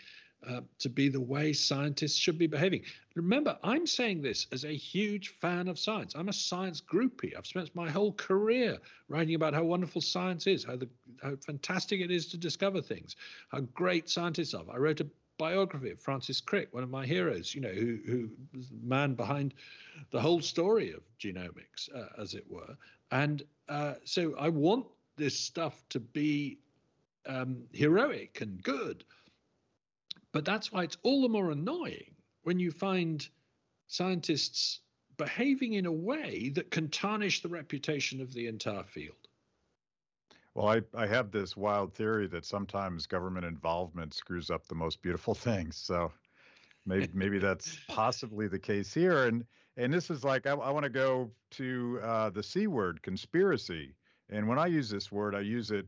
[0.49, 2.83] uh, to be the way scientists should be behaving.
[3.15, 6.15] Remember, I'm saying this as a huge fan of science.
[6.15, 7.37] I'm a science groupie.
[7.37, 8.79] I've spent my whole career
[9.09, 10.89] writing about how wonderful science is, how, the,
[11.23, 13.17] how fantastic it is to discover things,
[13.51, 14.65] how great scientists are.
[14.73, 15.07] I wrote a
[15.39, 19.15] biography of Francis Crick, one of my heroes, you know, who, who was the man
[19.15, 19.55] behind
[20.11, 22.77] the whole story of genomics, uh, as it were.
[23.11, 26.59] And uh, so I want this stuff to be
[27.27, 29.05] um, heroic and good.
[30.33, 33.27] But that's why it's all the more annoying when you find
[33.87, 34.81] scientists
[35.19, 39.29] behaving in a way that can tarnish the reputation of the entire field.
[40.55, 45.01] Well, I, I have this wild theory that sometimes government involvement screws up the most
[45.03, 45.77] beautiful things.
[45.77, 46.13] So
[46.87, 49.27] maybe maybe that's possibly the case here.
[49.27, 49.45] And
[49.77, 53.95] and this is like I, I want to go to uh, the c word, conspiracy.
[54.31, 55.87] And when I use this word, I use it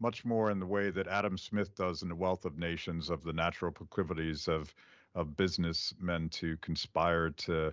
[0.00, 3.22] much more in the way that Adam Smith does in The Wealth of Nations of
[3.22, 4.74] the natural proclivities of
[5.14, 7.72] of businessmen to conspire to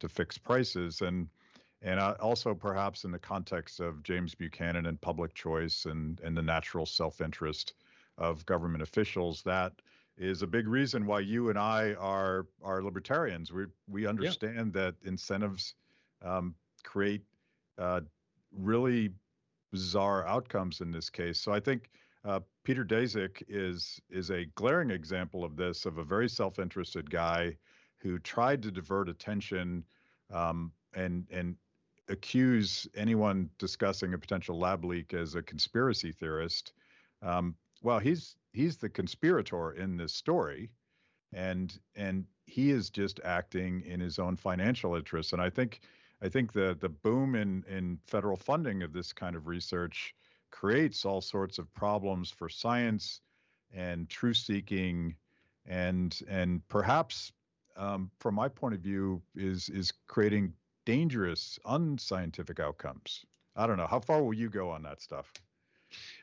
[0.00, 1.28] to fix prices and
[1.82, 6.36] and uh, also perhaps in the context of James Buchanan and public choice and and
[6.36, 7.74] the natural self-interest
[8.16, 9.72] of government officials that
[10.16, 13.52] is a big reason why you and I are are libertarians.
[13.52, 14.82] We we understand yeah.
[14.82, 15.74] that incentives
[16.22, 17.22] um, create
[17.78, 18.02] uh,
[18.52, 19.10] really
[19.74, 21.40] bizarre outcomes in this case.
[21.40, 21.90] So I think
[22.24, 27.56] uh, Peter Daszak is is a glaring example of this, of a very self-interested guy
[27.98, 29.84] who tried to divert attention
[30.32, 31.56] um, and and
[32.08, 36.72] accuse anyone discussing a potential lab leak as a conspiracy theorist.
[37.20, 40.70] Um, well, he's he's the conspirator in this story,
[41.32, 45.32] and and he is just acting in his own financial interests.
[45.32, 45.80] And I think
[46.24, 50.14] I think the the boom in in federal funding of this kind of research
[50.50, 53.20] creates all sorts of problems for science
[53.74, 55.14] and truth seeking
[55.66, 57.32] and and perhaps
[57.76, 60.54] um, from my point of view is is creating
[60.86, 63.26] dangerous unscientific outcomes.
[63.56, 63.86] I don't know.
[63.86, 65.30] How far will you go on that stuff?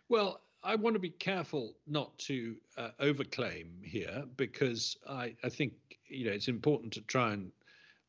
[0.09, 5.73] Well i want to be careful not to uh, overclaim here because I, I think
[6.07, 7.51] you know it's important to try and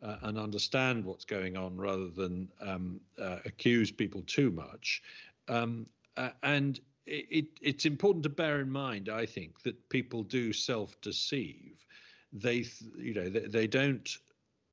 [0.02, 5.02] uh, and understand what's going on rather than um, uh, accuse people too much.
[5.48, 5.86] Um,
[6.16, 11.84] uh, and it, it's important to bear in mind, I think, that people do self-deceive.
[12.32, 12.64] They,
[12.96, 14.08] you know, they, they don't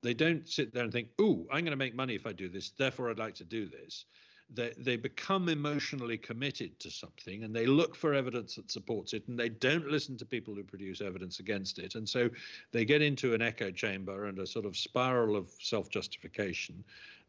[0.02, 2.48] they don't sit there and think, "Oh, I'm going to make money if I do
[2.48, 2.70] this.
[2.70, 4.06] Therefore, I'd like to do this."
[4.53, 9.27] They, they become emotionally committed to something and they look for evidence that supports it
[9.27, 11.95] and they don't listen to people who produce evidence against it.
[11.95, 12.29] And so
[12.71, 16.83] they get into an echo chamber and a sort of spiral of self justification.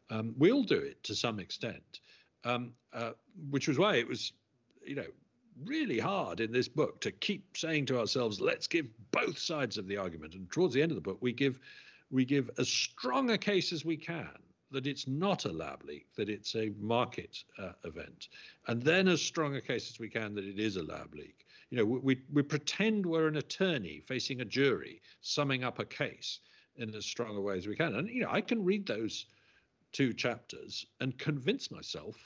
[0.09, 2.01] Um, we all do it to some extent,
[2.43, 3.11] um, uh,
[3.49, 4.33] which was why it was,
[4.83, 5.05] you know,
[5.65, 9.87] really hard in this book to keep saying to ourselves, let's give both sides of
[9.87, 10.33] the argument.
[10.33, 11.59] And towards the end of the book, we give
[12.09, 14.27] we give as strong a case as we can
[14.71, 18.29] that it's not a lab leak, that it's a market uh, event,
[18.67, 21.45] and then as strong a case as we can that it is a lab leak.
[21.69, 26.39] You know, we, we pretend we're an attorney facing a jury, summing up a case
[26.75, 27.95] in as strong a way as we can.
[27.95, 29.25] And, you know, I can read those
[29.91, 32.17] two chapters and convince myself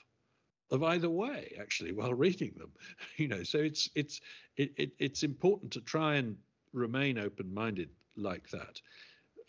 [0.72, 2.72] of either way actually while reading them
[3.18, 4.22] you know so it's it's
[4.58, 6.36] it, it it's important to try and
[6.74, 8.82] remain open-minded like that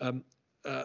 [0.01, 0.23] um,
[0.65, 0.85] uh,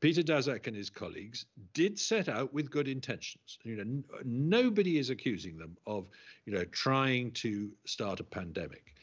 [0.00, 3.58] Peter Daszak and his colleagues did set out with good intentions.
[3.62, 6.08] You know, n- nobody is accusing them of,
[6.46, 8.94] you know, trying to start a pandemic.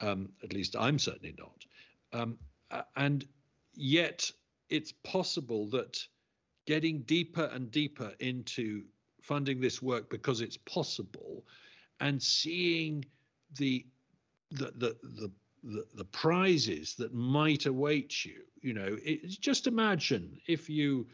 [0.00, 1.64] Um, at least I'm certainly not.
[2.12, 2.38] Um,
[2.96, 3.26] and
[3.74, 4.30] yet,
[4.70, 6.04] it's possible that
[6.66, 8.84] getting deeper and deeper into
[9.20, 11.44] funding this work because it's possible,
[12.00, 13.04] and seeing
[13.58, 13.86] the
[14.50, 15.30] the the, the
[15.64, 18.42] the, the prizes that might await you.
[18.60, 21.06] You know, it, just imagine if you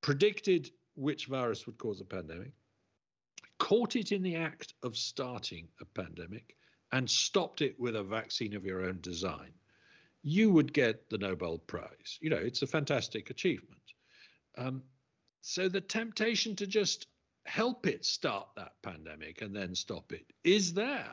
[0.00, 2.52] predicted which virus would cause a pandemic,
[3.58, 6.56] caught it in the act of starting a pandemic,
[6.92, 9.50] and stopped it with a vaccine of your own design,
[10.22, 12.18] you would get the Nobel Prize.
[12.20, 13.80] You know, it's a fantastic achievement.
[14.58, 14.82] Um,
[15.40, 17.06] so the temptation to just
[17.46, 21.08] help it start that pandemic and then stop it is there.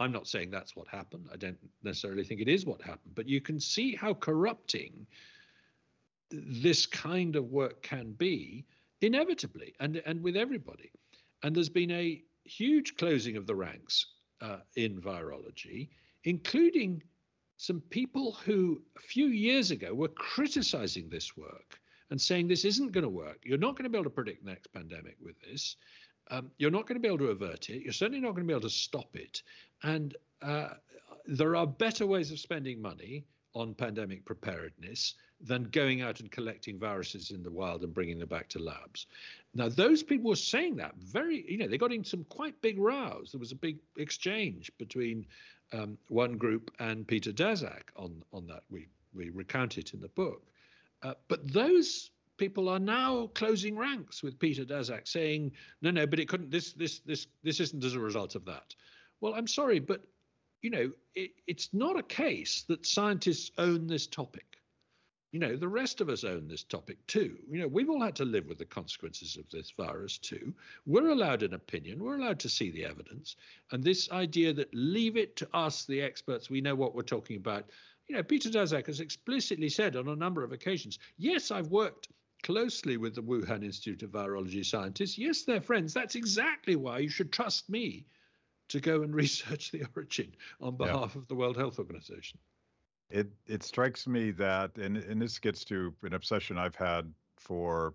[0.00, 1.28] I'm not saying that's what happened.
[1.32, 5.06] I don't necessarily think it is what happened, but you can see how corrupting
[6.30, 8.64] this kind of work can be
[9.00, 10.90] inevitably and, and with everybody.
[11.42, 14.06] And there's been a huge closing of the ranks
[14.40, 15.90] uh, in virology,
[16.24, 17.02] including
[17.58, 21.78] some people who a few years ago were criticizing this work
[22.10, 23.38] and saying this isn't going to work.
[23.44, 25.76] You're not going to be able to predict the next pandemic with this.
[26.30, 27.82] um, you're not going to be able to avert it.
[27.82, 29.42] You're certainly not going to be able to stop it.
[29.82, 30.68] And uh,
[31.26, 33.24] there are better ways of spending money
[33.54, 38.28] on pandemic preparedness than going out and collecting viruses in the wild and bringing them
[38.28, 39.06] back to labs.
[39.54, 42.78] Now, those people were saying that very, you know, they got in some quite big
[42.78, 43.30] rows.
[43.32, 45.26] There was a big exchange between
[45.72, 48.62] um, one group and Peter Daszak on on that.
[48.70, 50.42] We we recount it in the book.
[51.02, 56.20] Uh, but those people are now closing ranks with Peter Daszak, saying, "No, no, but
[56.20, 56.50] it couldn't.
[56.50, 58.74] This this this this isn't as a result of that."
[59.22, 60.02] Well, I'm sorry, but
[60.62, 64.58] you know, it, it's not a case that scientists own this topic.
[65.30, 67.38] You know, the rest of us own this topic too.
[67.48, 70.52] You know, we've all had to live with the consequences of this virus too.
[70.86, 73.36] We're allowed an opinion, we're allowed to see the evidence.
[73.70, 77.36] And this idea that leave it to us, the experts, we know what we're talking
[77.36, 77.70] about.
[78.08, 82.08] You know, Peter Daszak has explicitly said on a number of occasions, yes, I've worked
[82.42, 85.16] closely with the Wuhan Institute of Virology scientists.
[85.16, 85.94] Yes, they're friends.
[85.94, 88.04] That's exactly why you should trust me
[88.68, 91.20] to go and research the origin on behalf yeah.
[91.20, 92.38] of the World Health Organization.
[93.10, 97.94] It it strikes me that, and and this gets to an obsession I've had for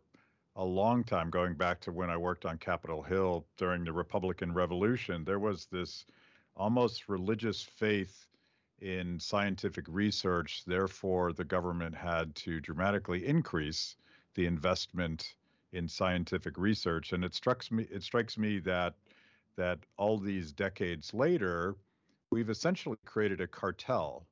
[0.55, 4.53] a long time, going back to when I worked on Capitol Hill during the Republican
[4.53, 5.23] Revolution.
[5.23, 6.05] There was this
[6.55, 8.27] almost religious faith
[8.81, 10.63] in scientific research.
[10.65, 13.95] Therefore, the government had to dramatically increase
[14.33, 15.35] the investment
[15.71, 17.13] in scientific research.
[17.13, 18.95] And it strikes me it strikes me that
[19.57, 21.75] that all these decades later,
[22.31, 24.25] we've essentially created a cartel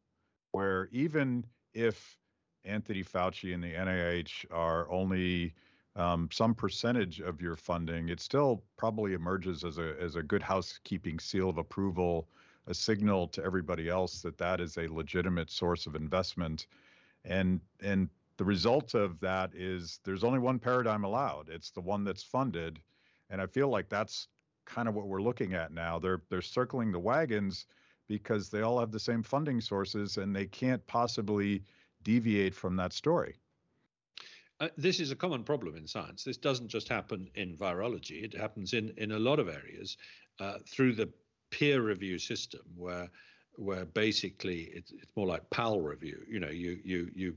[0.51, 2.17] where even if
[2.63, 5.53] Anthony Fauci and the NIH are only
[5.95, 10.41] um, some percentage of your funding, it still probably emerges as a as a good
[10.41, 12.27] housekeeping seal of approval,
[12.67, 16.67] a signal to everybody else that that is a legitimate source of investment,
[17.23, 21.49] and and the result of that is there's only one paradigm allowed.
[21.49, 22.79] It's the one that's funded,
[23.29, 24.27] and I feel like that's
[24.65, 25.99] kind of what we're looking at now.
[25.99, 27.65] They're they're circling the wagons
[28.07, 31.63] because they all have the same funding sources and they can't possibly
[32.03, 33.35] deviate from that story.
[34.59, 36.23] Uh, this is a common problem in science.
[36.23, 38.23] This doesn't just happen in virology.
[38.23, 39.97] It happens in in a lot of areas
[40.39, 41.09] uh, through the
[41.49, 43.09] peer review system, where
[43.57, 46.21] where basically it's, it's more like PAL review.
[46.27, 47.35] You know, you you you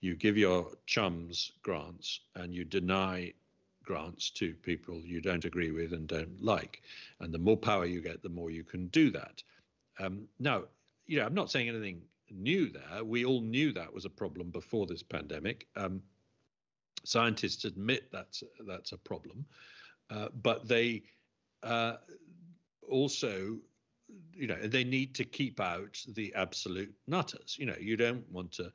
[0.00, 3.32] you give your chums grants and you deny
[3.90, 6.82] grants to people you don't agree with and don't like.
[7.18, 9.42] And the more power you get, the more you can do that.
[9.98, 10.62] Um, now,
[11.08, 13.02] you know, I'm not saying anything new there.
[13.02, 15.66] We all knew that was a problem before this pandemic.
[15.74, 16.02] Um,
[17.02, 19.44] scientists admit that's that's a problem,
[20.08, 21.02] uh, but they
[21.64, 21.94] uh,
[22.88, 23.56] also,
[24.32, 27.56] you know, they need to keep out the absolute nutters.
[27.58, 28.72] You know, you don't want to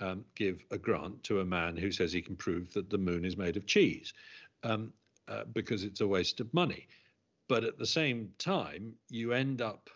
[0.00, 3.24] um, give a grant to a man who says he can prove that the moon
[3.24, 4.12] is made of cheese
[4.62, 4.92] um,
[5.28, 6.88] uh, because it's a waste of money.
[7.48, 9.90] But at the same time, you end up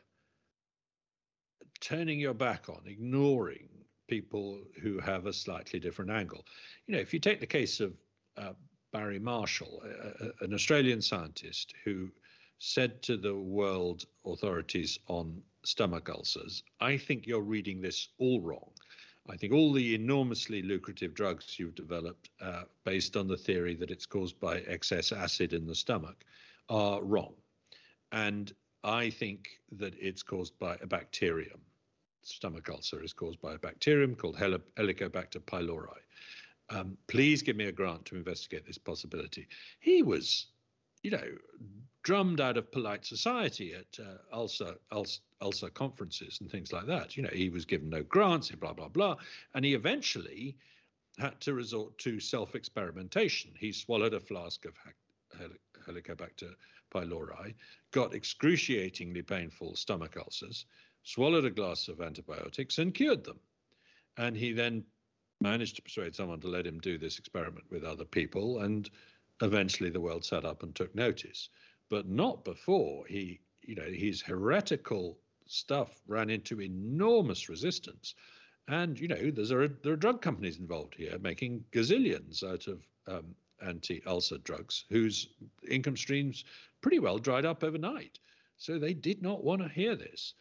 [1.81, 3.69] turning your back on, ignoring
[4.09, 6.45] people who have a slightly different angle.
[6.87, 7.93] You know, if you take the case of
[8.37, 8.53] uh,
[8.93, 9.83] Barry Marshall,
[10.41, 12.11] an Australian scientist who
[12.59, 18.71] said to the world authorities on stomach ulcers, I think you're reading this all wrong.
[19.29, 23.91] I think all the enormously lucrative drugs you've developed uh, based on the theory that
[23.91, 26.25] it's caused by excess acid in the stomach
[26.69, 27.35] are wrong.
[28.11, 28.53] And
[28.83, 31.61] I think that it's caused by a bacterium.
[32.23, 36.03] Stomach ulcer is caused by a bacterium called Helicobacter pylori.
[36.71, 39.47] Um, please give me a grant to investigate this possibility.
[39.79, 40.47] He was,
[41.03, 41.25] you know,
[42.03, 47.17] drummed out of polite society at uh, ulcer, conferences and things like that.
[47.17, 49.17] You know, he was given no grants, blah, blah, blah.
[49.55, 50.57] And he eventually
[51.19, 53.53] had to resort to self experimentation.
[53.59, 54.75] He swallowed a flask of
[55.87, 56.55] Helicobacter
[56.93, 57.55] pylori,
[57.91, 60.67] got excruciatingly painful stomach ulcers,
[61.05, 63.39] swallowed a glass of antibiotics, and cured them.
[64.17, 64.85] And he then
[65.41, 68.61] managed to persuade someone to let him do this experiment with other people.
[68.61, 68.89] And
[69.41, 71.49] eventually the world sat up and took notice
[71.93, 78.15] but not before he, you know, his heretical stuff ran into enormous resistance.
[78.67, 82.81] And you know, there's a, there are drug companies involved here making gazillions out of
[83.07, 85.29] um, anti-ulcer drugs, whose
[85.69, 86.45] income streams
[86.81, 88.19] pretty well dried up overnight.
[88.57, 90.33] So they did not want to hear this.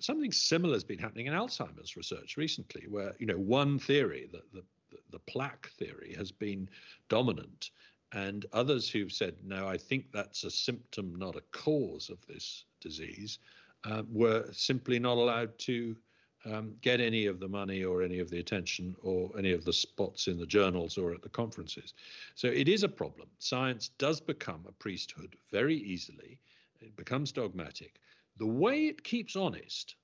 [0.00, 4.42] Something similar has been happening in Alzheimer's research recently, where you know one theory, the
[4.52, 4.64] the,
[5.12, 6.68] the plaque theory, has been
[7.08, 7.70] dominant,
[8.12, 12.64] and others who've said, no, I think that's a symptom, not a cause of this
[12.80, 13.38] disease,
[13.84, 15.96] uh, were simply not allowed to
[16.44, 19.72] um, get any of the money or any of the attention or any of the
[19.72, 21.94] spots in the journals or at the conferences.
[22.34, 23.28] So it is a problem.
[23.38, 26.38] Science does become a priesthood very easily,
[26.80, 28.00] it becomes dogmatic.
[28.38, 29.94] The way it keeps honest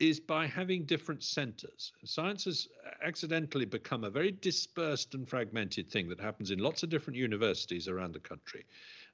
[0.00, 1.92] is by having different centers.
[2.04, 2.68] Science has
[3.02, 7.86] accidentally become a very dispersed and fragmented thing that happens in lots of different universities
[7.86, 8.64] around the country.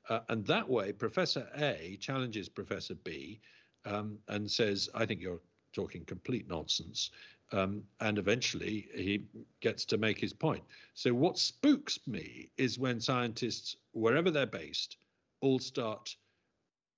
[0.08, 3.40] Uh, and that way, Professor A challenges Professor B
[3.84, 5.40] um, and says, I think you're
[5.72, 7.10] talking complete nonsense.
[7.52, 9.24] Um, and eventually he
[9.60, 10.64] gets to make his point.
[10.94, 14.96] So, what spooks me is when scientists, wherever they're based,
[15.40, 16.16] all start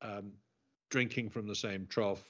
[0.01, 0.33] um,
[0.91, 2.25] drinking from the same trough,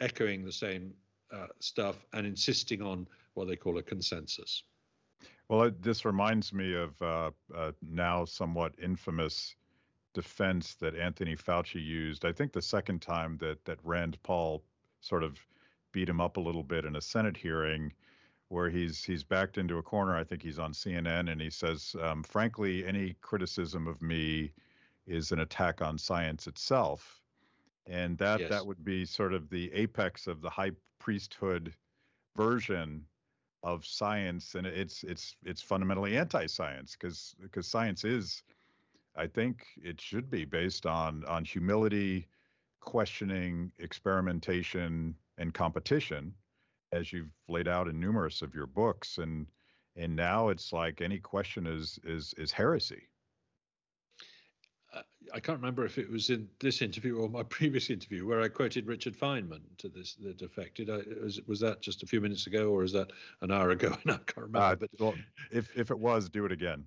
[0.00, 0.92] echoing the same
[1.32, 4.62] uh, stuff, and insisting on what they call a consensus.
[5.48, 7.30] Well, it, this reminds me of uh,
[7.82, 9.54] now somewhat infamous
[10.16, 12.24] defense that Anthony Fauci used.
[12.24, 14.62] I think the second time that that Rand Paul
[15.00, 15.38] sort of
[15.92, 17.92] beat him up a little bit in a Senate hearing,
[18.48, 20.16] where he's he's backed into a corner.
[20.16, 24.52] I think he's on CNN, and he says, um, "Frankly, any criticism of me
[25.06, 27.22] is an attack on science itself."
[27.86, 28.50] And that yes.
[28.50, 31.72] that would be sort of the apex of the high priesthood
[32.36, 33.04] version
[33.62, 38.42] of science and it's it's it's fundamentally anti-science because because science is
[39.16, 42.26] i think it should be based on on humility
[42.80, 46.32] questioning experimentation and competition
[46.92, 49.46] as you've laid out in numerous of your books and
[49.96, 53.08] and now it's like any question is is is heresy
[55.34, 58.48] I can't remember if it was in this interview or my previous interview where I
[58.48, 60.14] quoted Richard Feynman to this.
[60.14, 63.12] Did I, was, was that just a few minutes ago or is that
[63.42, 63.96] an hour ago?
[64.06, 64.58] I can't remember.
[64.58, 65.14] Uh, but well,
[65.50, 66.84] if if it was, do it again.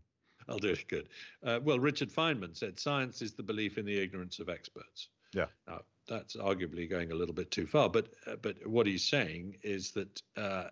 [0.48, 0.88] I'll do it.
[0.88, 1.10] Good.
[1.44, 5.10] Uh, well, Richard Feynman said science is the belief in the ignorance of experts.
[5.34, 5.46] Yeah.
[5.68, 9.58] Now that's arguably going a little bit too far, but uh, but what he's saying
[9.62, 10.66] is that uh,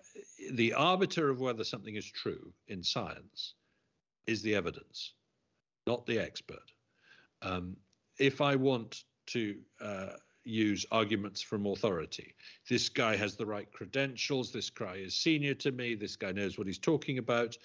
[0.53, 3.53] the arbiter of whether something is true in science
[4.26, 5.13] is the evidence,
[5.86, 6.72] not the expert.
[7.42, 7.76] Um,
[8.20, 10.14] if I want to uh,
[10.44, 12.34] use arguments from authority,
[12.70, 16.58] this guy has the right credentials, this guy is senior to me, this guy knows
[16.58, 17.58] what he's talking about,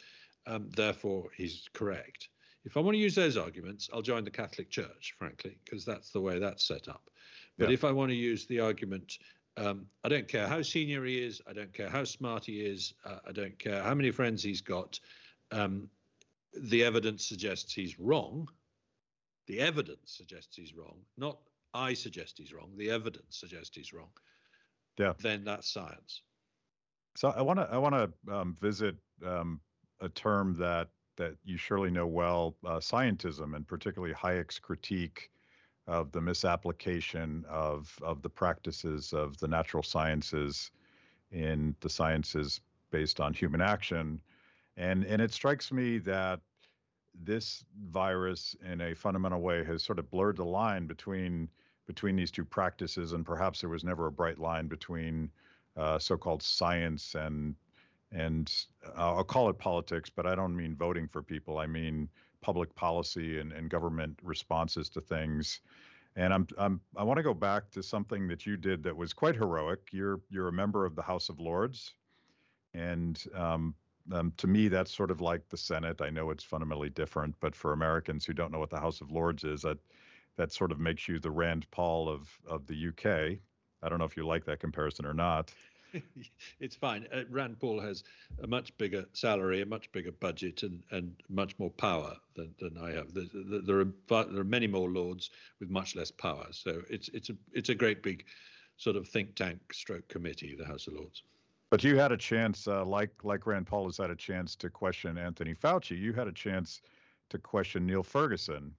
[0.46, 2.28] um, therefore he's correct.
[2.64, 6.10] If I want to use those arguments, I'll join the Catholic Church, frankly, because that's
[6.10, 7.10] the way that's set up.
[7.58, 7.74] But yeah.
[7.74, 9.18] if I want to use the argument,
[9.56, 12.94] um, I don't care how senior he is, I don't care how smart he is,
[13.04, 14.98] uh, I don't care how many friends he's got,
[15.50, 15.88] um,
[16.54, 18.48] the evidence suggests he's wrong
[19.52, 21.36] the evidence suggests he's wrong, not
[21.74, 24.08] I suggest he's wrong, the evidence suggests he's wrong,
[24.98, 25.12] yeah.
[25.20, 26.22] then that's science.
[27.16, 28.96] So I want to I want to um, visit
[29.26, 29.60] um,
[30.00, 30.88] a term that
[31.18, 35.30] that you surely know well, uh, scientism, and particularly Hayek's critique
[35.86, 40.70] of the misapplication of of the practices of the natural sciences
[41.30, 44.18] in the sciences based on human action,
[44.78, 46.40] and and it strikes me that
[47.24, 51.48] this virus in a fundamental way has sort of blurred the line between
[51.86, 55.30] between these two practices and perhaps there was never a bright line between
[55.76, 57.54] uh, so-called science and
[58.12, 58.52] and
[58.96, 61.58] uh, I'll call it politics, but I don't mean voting for people.
[61.58, 62.08] I mean
[62.42, 65.60] public policy and, and government responses to things.
[66.16, 69.14] And I'm, I'm I want to go back to something that you did that was
[69.14, 69.80] quite heroic.
[69.92, 71.94] You're you're a member of the House of Lords,
[72.74, 73.74] and um,
[74.10, 76.00] um, to me, that's sort of like the Senate.
[76.00, 79.10] I know it's fundamentally different, but for Americans who don't know what the House of
[79.10, 79.78] Lords is, that
[80.36, 83.38] that sort of makes you the Rand Paul of of the UK.
[83.82, 85.52] I don't know if you like that comparison or not.
[86.60, 87.06] it's fine.
[87.12, 88.04] Uh, Rand Paul has
[88.42, 92.78] a much bigger salary, a much bigger budget, and, and much more power than, than
[92.78, 93.12] I have.
[93.12, 95.30] There, there, are there are many more lords
[95.60, 96.46] with much less power.
[96.50, 98.24] So it's it's a it's a great big
[98.76, 101.22] sort of think tank stroke committee, the House of Lords.
[101.72, 104.68] But you had a chance, uh, like like Rand Paul has had a chance to
[104.68, 105.98] question Anthony Fauci.
[105.98, 106.82] You had a chance
[107.30, 108.74] to question Neil Ferguson,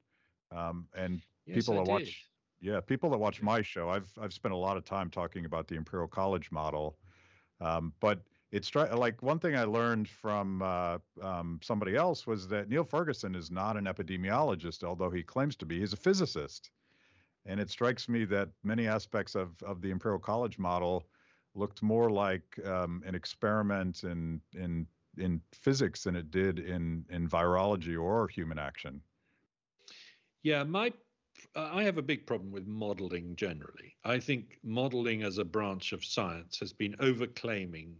[0.51, 1.91] um, and yes, people I that did.
[1.91, 2.29] watch,
[2.61, 3.89] yeah, people that watch my show.
[3.89, 6.99] I've I've spent a lot of time talking about the Imperial College model,
[7.61, 8.21] um, but
[8.51, 13.33] it's like one thing I learned from uh, um, somebody else was that Neil Ferguson
[13.33, 15.79] is not an epidemiologist, although he claims to be.
[15.79, 16.69] He's a physicist,
[17.47, 21.07] and it strikes me that many aspects of of the Imperial College model
[21.55, 24.87] looked more like um, an experiment in in
[25.17, 29.01] in physics than it did in in virology or human action.
[30.41, 30.91] Yeah, my
[31.55, 33.95] I have a big problem with modeling generally.
[34.03, 37.93] I think modeling as a branch of science has been overclaiming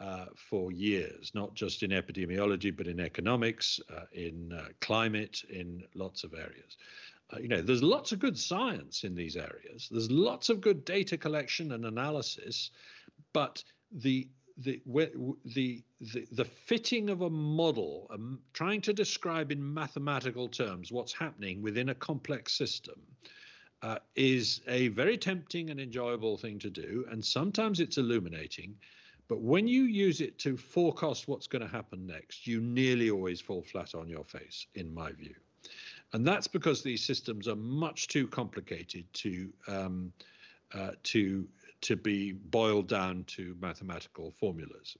[0.00, 5.84] uh, for years, not just in epidemiology, but in economics, uh, in uh, climate, in
[5.94, 6.76] lots of areas.
[7.32, 9.88] Uh, you know, there's lots of good science in these areas.
[9.90, 12.70] There's lots of good data collection and analysis,
[13.32, 14.80] but the the
[15.44, 21.12] the the, the fitting of a model, um, trying to describe in mathematical terms what's
[21.12, 23.00] happening within a complex system,
[23.82, 28.76] uh, is a very tempting and enjoyable thing to do, and sometimes it's illuminating.
[29.26, 33.40] But when you use it to forecast what's going to happen next, you nearly always
[33.40, 35.34] fall flat on your face, in my view.
[36.14, 40.12] And that's because these systems are much too complicated to um,
[40.72, 41.46] uh, to
[41.80, 44.96] to be boiled down to mathematical formulas.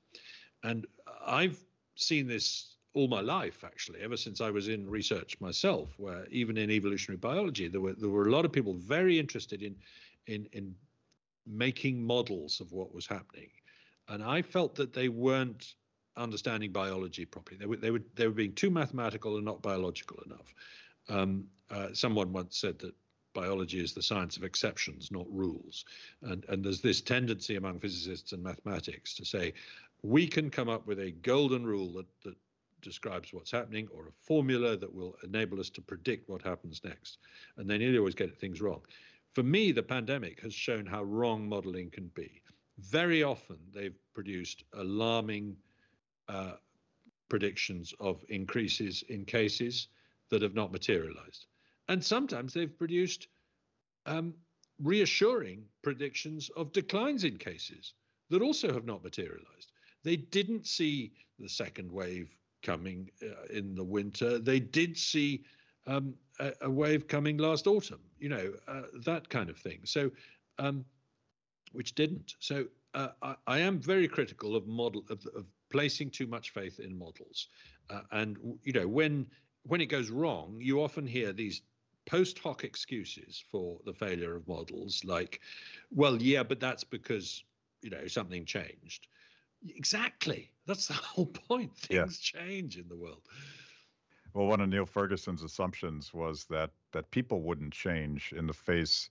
[0.65, 0.87] And
[1.25, 1.59] I've
[1.95, 6.57] seen this all my life, actually, ever since I was in research myself, where even
[6.57, 9.77] in evolutionary biology, there were there were a lot of people very interested in
[10.27, 10.75] in in
[11.47, 13.51] making models of what was happening,
[14.09, 15.77] and I felt that they weren't
[16.17, 17.57] understanding biology properly.
[17.57, 20.53] They were they were they were being too mathematical and not biological enough.
[21.09, 22.95] Um, uh, someone once said that
[23.35, 25.85] biology is the science of exceptions, not rules.
[26.23, 29.53] And, and there's this tendency among physicists and mathematics to say,
[30.03, 32.37] we can come up with a golden rule that, that
[32.81, 37.19] describes what's happening or a formula that will enable us to predict what happens next.
[37.57, 38.83] And they nearly always get things wrong.
[39.33, 42.43] For me, the pandemic has shown how wrong modeling can be.
[42.79, 45.57] Very often, they've produced alarming
[46.29, 46.53] uh,
[47.29, 49.89] predictions of increases in cases
[50.31, 51.47] that have not materialized.
[51.89, 53.29] And sometimes they've produced
[54.07, 54.35] um,
[54.83, 57.95] reassuring predictions of declines in cases
[58.31, 59.73] that also have not materialized.
[60.03, 64.39] They didn't see the second wave coming uh, in the winter.
[64.39, 65.45] They did see
[65.87, 69.81] um, a, a, wave coming last autumn, you know, uh, that kind of thing.
[69.85, 70.11] So,
[70.59, 70.85] um,
[71.73, 72.35] which didn't.
[72.39, 76.79] So, uh, I, I, am very critical of model of, of placing too much faith
[76.79, 77.49] in models,
[77.91, 79.27] uh, and you know, when
[79.65, 81.63] when it goes wrong, you often hear these
[82.07, 85.41] post hoc excuses for the failure of models like
[85.91, 87.45] well yeah but that's because
[87.83, 89.09] you know something changed.
[89.69, 90.51] Exactly.
[90.67, 91.75] That's the whole point.
[91.77, 92.41] Things yeah.
[92.41, 93.23] change in the world.
[94.35, 99.11] Well one of neil ferguson's assumptions was that that people wouldn't change in the face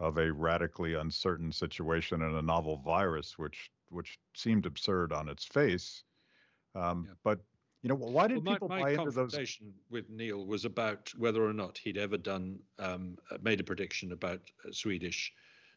[0.00, 5.44] of a radically uncertain situation and a novel virus which which seemed absurd on its
[5.44, 6.02] face.
[6.74, 7.14] Um, yeah.
[7.22, 7.40] but
[7.84, 9.14] you know, why did well, people my, my buy into those?
[9.14, 13.64] conversation with Neil was about whether or not he'd ever done um, uh, made a
[13.64, 15.30] prediction about uh, Swedish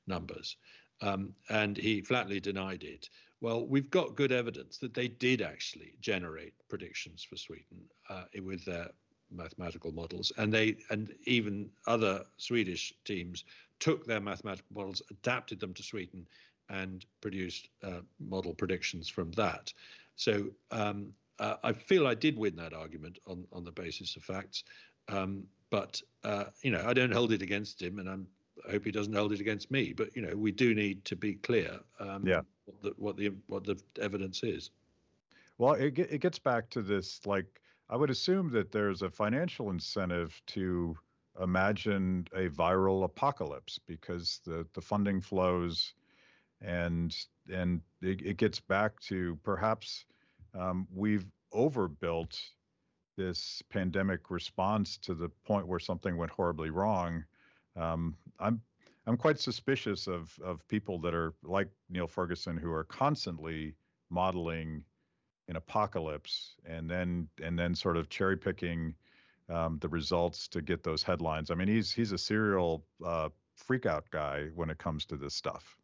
[0.07, 0.55] numbers,
[1.01, 3.09] um, and he flatly denied it.
[3.41, 8.63] Well, we've got good evidence that they did actually generate predictions for Sweden uh, with
[8.63, 8.87] their
[9.29, 13.43] mathematical models, and they and even other Swedish teams
[13.81, 16.25] took their mathematical models, adapted them to Sweden,
[16.69, 19.73] and produced uh, model predictions from that.
[20.15, 24.23] So um, uh, I feel I did win that argument on on the basis of
[24.23, 24.63] facts,
[25.09, 28.27] um, but uh, you know I don't hold it against him, and I'm,
[28.67, 29.93] i hope he doesn't hold it against me.
[29.93, 31.79] But you know we do need to be clear.
[31.99, 32.41] Um, yeah.
[32.65, 34.71] What the, what the what the evidence is.
[35.57, 37.21] Well, it it gets back to this.
[37.25, 40.97] Like I would assume that there's a financial incentive to
[41.41, 45.93] imagine a viral apocalypse because the the funding flows,
[46.61, 47.15] and
[47.51, 50.05] and it, it gets back to perhaps
[50.57, 52.39] um, we've overbuilt
[53.15, 57.23] this pandemic response to the point where something went horribly wrong.
[57.75, 58.61] Um, I'm
[59.05, 63.75] I'm quite suspicious of of people that are like Neil Ferguson who are constantly
[64.09, 64.83] modeling
[65.47, 68.93] an apocalypse and then and then sort of cherry picking
[69.49, 71.51] um, the results to get those headlines.
[71.51, 75.77] I mean, he's he's a serial uh, freakout guy when it comes to this stuff.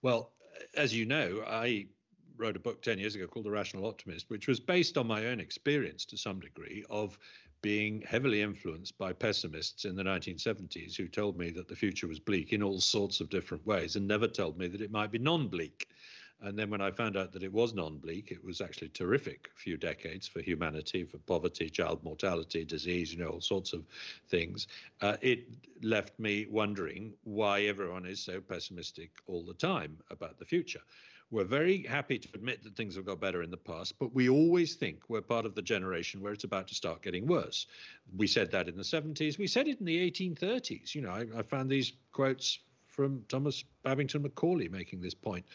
[0.00, 0.32] Well,
[0.76, 1.86] as you know, I
[2.36, 5.26] wrote a book 10 years ago called The Rational Optimist, which was based on my
[5.26, 7.18] own experience to some degree of
[7.62, 12.18] being heavily influenced by pessimists in the 1970s who told me that the future was
[12.18, 15.18] bleak in all sorts of different ways and never told me that it might be
[15.18, 15.88] non bleak.
[16.44, 19.48] And then when I found out that it was non bleak, it was actually terrific
[19.54, 23.84] few decades for humanity, for poverty, child mortality, disease, you know, all sorts of
[24.28, 24.66] things.
[25.00, 25.46] Uh, it
[25.82, 30.82] left me wondering why everyone is so pessimistic all the time about the future.
[31.32, 34.28] We're very happy to admit that things have got better in the past, but we
[34.28, 37.66] always think we're part of the generation where it's about to start getting worse.
[38.14, 39.38] We said that in the 70s.
[39.38, 40.94] We said it in the 1830s.
[40.94, 45.46] You know, I, I found these quotes from Thomas Babington Macaulay making this point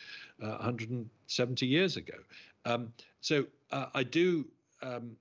[0.42, 2.18] uh, 170 years ago.
[2.66, 4.48] Um, so uh, I do
[4.82, 5.12] um,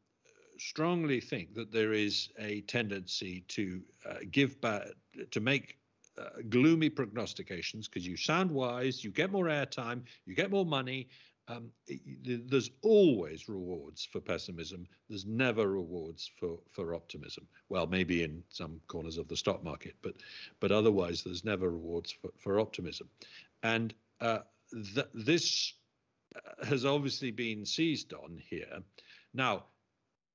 [0.56, 4.84] strongly think that there is a tendency to uh, give back,
[5.30, 5.76] to make
[6.18, 11.08] uh, gloomy prognostications because you sound wise, you get more airtime, you get more money.
[11.48, 14.86] Um, it, there's always rewards for pessimism.
[15.08, 17.46] There's never rewards for for optimism.
[17.68, 20.14] Well, maybe in some corners of the stock market, but
[20.58, 23.08] but otherwise, there's never rewards for, for optimism.
[23.62, 24.40] And uh,
[24.94, 25.74] th- this
[26.66, 28.80] has obviously been seized on here.
[29.32, 29.66] Now,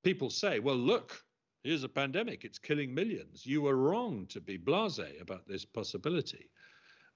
[0.03, 1.23] people say, well, look,
[1.63, 3.45] here's a pandemic, it's killing millions.
[3.45, 6.49] You were wrong to be blase about this possibility.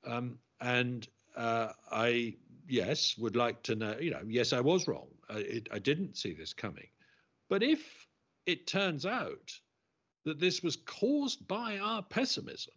[0.05, 2.35] Um, and uh, I,
[2.67, 5.07] yes, would like to know, you know, yes, I was wrong.
[5.29, 6.87] I, it, I didn't see this coming.
[7.49, 8.07] But if
[8.45, 9.51] it turns out
[10.25, 12.73] that this was caused by our pessimism,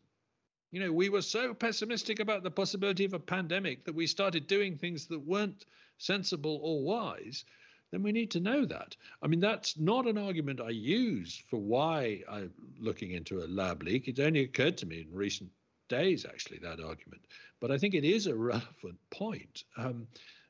[0.71, 4.47] you know, we were so pessimistic about the possibility of a pandemic that we started
[4.47, 5.65] doing things that weren't
[5.97, 7.45] sensible or wise,
[7.91, 8.97] then we need to know that.
[9.23, 13.83] I mean, that's not an argument I use for why I'm looking into a lab
[13.83, 14.09] leak.
[14.09, 15.51] It only occurred to me in recent
[15.89, 17.23] days, actually, that argument.
[17.61, 19.65] But I think it is a relevant point.
[19.77, 20.07] Um,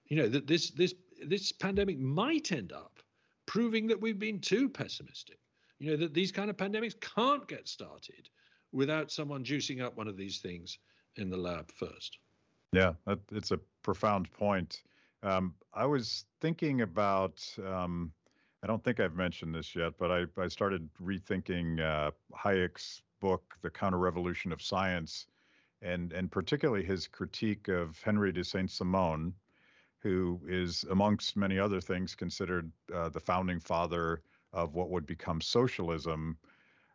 [0.06, 3.00] you know, that this this this pandemic might end up
[3.46, 5.38] proving that we've been too pessimistic.
[5.78, 8.28] You know, that these kind of pandemics can't get started
[8.72, 10.78] without someone juicing up one of these things
[11.16, 12.18] in the lab first.
[12.72, 12.92] Yeah,
[13.32, 14.82] it's a profound point.
[15.22, 18.12] Um, I was thinking about, um,
[18.62, 23.56] I don't think I've mentioned this yet, but I, I started rethinking uh, Hayek's book,
[23.62, 25.26] The Counter Revolution of Science,
[25.82, 29.32] and, and particularly his critique of Henry de Saint Simon,
[30.00, 35.40] who is, amongst many other things, considered uh, the founding father of what would become
[35.40, 36.36] socialism.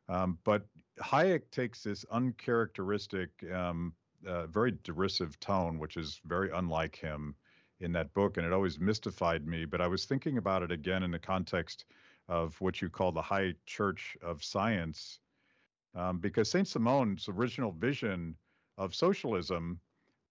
[0.07, 0.65] Um, but
[1.01, 3.93] Hayek takes this uncharacteristic, um,
[4.26, 7.36] uh, very derisive tone, which is very unlike him
[7.84, 9.66] in that book, and it always mystified me.
[9.66, 11.86] But I was thinking about it again in the context
[12.30, 15.20] of what you call the high church of science,
[15.94, 18.36] um, because Saint Simon's original vision
[18.78, 19.80] of socialism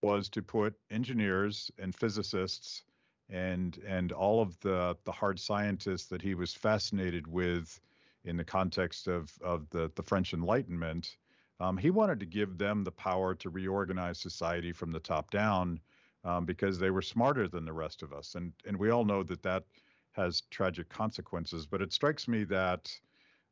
[0.01, 2.83] was to put engineers and physicists
[3.29, 7.81] and and all of the the hard scientists that he was fascinated with
[8.25, 11.17] in the context of of the the French Enlightenment.
[11.61, 15.79] Um, he wanted to give them the power to reorganize society from the top down
[16.25, 19.23] um, because they were smarter than the rest of us, and and we all know
[19.23, 19.64] that that
[20.12, 21.66] has tragic consequences.
[21.66, 22.91] But it strikes me that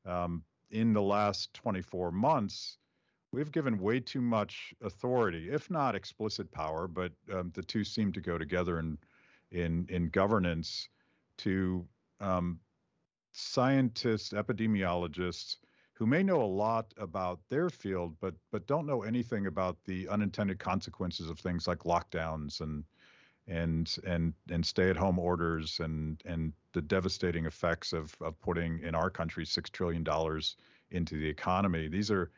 [0.05, 2.79] um, in the last 24 months,
[3.33, 8.13] we've given way too much authority, if not explicit power, but um, the two seem
[8.13, 8.99] to go together in
[9.51, 10.89] in in governance
[11.39, 11.87] to
[12.21, 12.61] um,
[13.33, 15.57] scientists, epidemiologists
[16.01, 20.09] who may know a lot about their field, but but don't know anything about the
[20.09, 22.85] unintended consequences of things like lockdowns and
[23.47, 29.11] and and and stay-at-home orders and and the devastating effects of of putting in our
[29.11, 30.57] country six trillion dollars
[30.91, 31.87] into the economy.
[31.87, 32.31] These are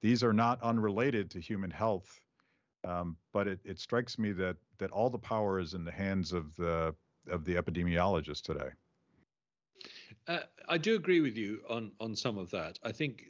[0.00, 2.20] these are not unrelated to human health,
[2.84, 6.32] um, but it, it strikes me that that all the power is in the hands
[6.32, 6.94] of the
[7.28, 8.70] of the epidemiologists today.
[10.28, 12.78] Uh, I do agree with you on on some of that.
[12.84, 13.24] I think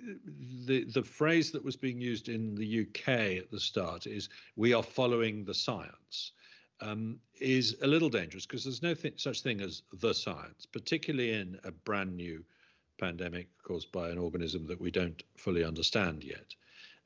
[0.67, 4.75] the the phrase that was being used in the UK at the start is "we
[4.75, 6.33] are following the science."
[6.81, 11.33] Um, is a little dangerous because there's no th- such thing as the science, particularly
[11.33, 12.45] in a brand new
[12.99, 16.55] pandemic caused by an organism that we don't fully understand yet.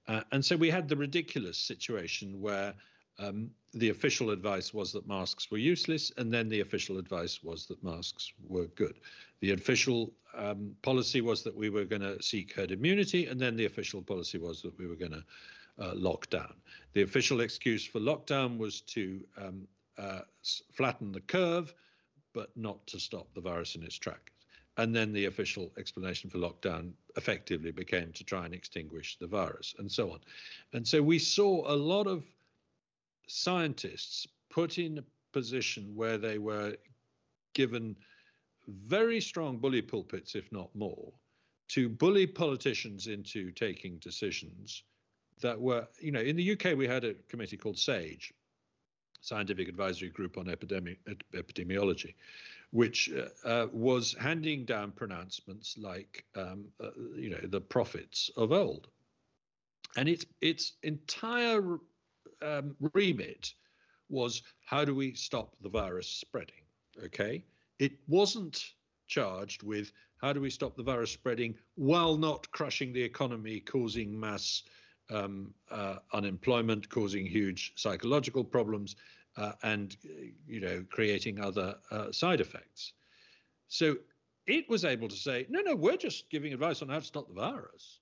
[0.09, 2.75] Uh, and so we had the ridiculous situation where
[3.19, 7.67] um, the official advice was that masks were useless, and then the official advice was
[7.67, 8.97] that masks were good.
[9.41, 13.57] The official um, policy was that we were going to seek herd immunity, and then
[13.57, 15.25] the official policy was that we were going to
[15.79, 16.55] uh, lock down.
[16.93, 19.67] The official excuse for lockdown was to um,
[19.99, 20.21] uh,
[20.73, 21.75] flatten the curve,
[22.35, 24.33] but not to stop the virus in its tracks.
[24.79, 29.75] And then the official explanation for lockdown effectively became to try and extinguish the virus,
[29.79, 30.21] and so on.
[30.73, 32.25] And so we saw a lot of
[33.27, 36.77] scientists put in a position where they were
[37.55, 37.97] given
[38.69, 41.13] very strong bully pulpits, if not more,
[41.69, 44.83] to bully politicians into taking decisions
[45.41, 48.33] that were, you know, in the UK we had a committee called SAGE,
[49.21, 50.99] Scientific Advisory Group on Epidemi-
[51.33, 52.15] Epidemiology,
[52.71, 58.53] which uh, uh, was handing down pronouncements like, um, uh, you know, the prophets of
[58.53, 58.89] old.
[59.97, 61.79] And its its entire
[62.43, 63.55] um, remit
[64.09, 66.63] was how do we stop the virus spreading?
[67.05, 67.45] Okay.
[67.79, 68.63] It wasn't
[69.07, 74.19] charged with how do we stop the virus spreading while not crushing the economy, causing
[74.19, 74.63] mass
[75.11, 78.97] um, uh, unemployment, causing huge psychological problems,
[79.37, 79.97] uh, and
[80.47, 82.93] you know creating other uh, side effects.
[83.69, 83.97] So
[84.47, 87.29] it was able to say, no, no, we're just giving advice on how to stop
[87.29, 88.01] the virus.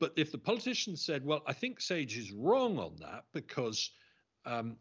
[0.00, 3.90] But if the politician said, well, I think Sage is wrong on that because
[4.46, 4.76] um,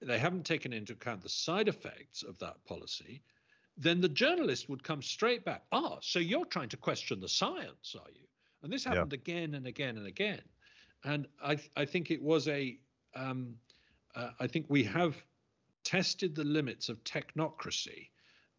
[0.00, 3.22] they haven't taken into account the side effects of that policy,
[3.76, 5.64] then the journalist would come straight back.
[5.72, 8.26] Ah, so you're trying to question the science, are you?
[8.62, 9.18] And this happened yeah.
[9.18, 10.40] again and again and again.
[11.04, 12.78] And I, I think it was a,
[13.14, 13.56] um,
[14.14, 15.16] uh, I think we have
[15.82, 18.08] tested the limits of technocracy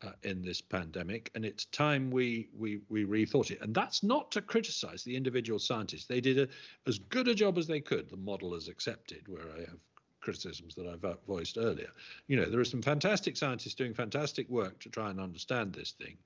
[0.06, 3.62] uh, in this pandemic, and it's time we we we rethought it.
[3.62, 6.48] And that's not to criticise the individual scientists; they did a,
[6.88, 8.10] as good a job as they could.
[8.10, 9.80] The model is accepted, where I have
[10.22, 11.90] criticisms that I've voiced earlier.
[12.28, 15.92] You know, there are some fantastic scientists doing fantastic work to try and understand this
[15.92, 16.18] thing,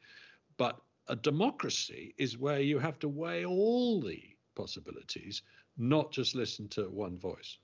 [0.57, 4.21] but a democracy is where you have to weigh all the
[4.55, 5.41] possibilities,
[5.77, 7.57] not just listen to one voice.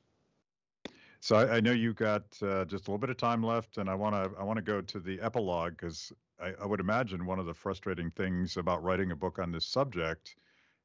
[1.20, 3.89] So I, I know you got uh, just a little bit of time left, and
[3.89, 6.11] I want to I want to go to the epilogue because
[6.41, 9.66] I, I, would imagine one of the frustrating things about writing a book on this
[9.66, 10.36] subject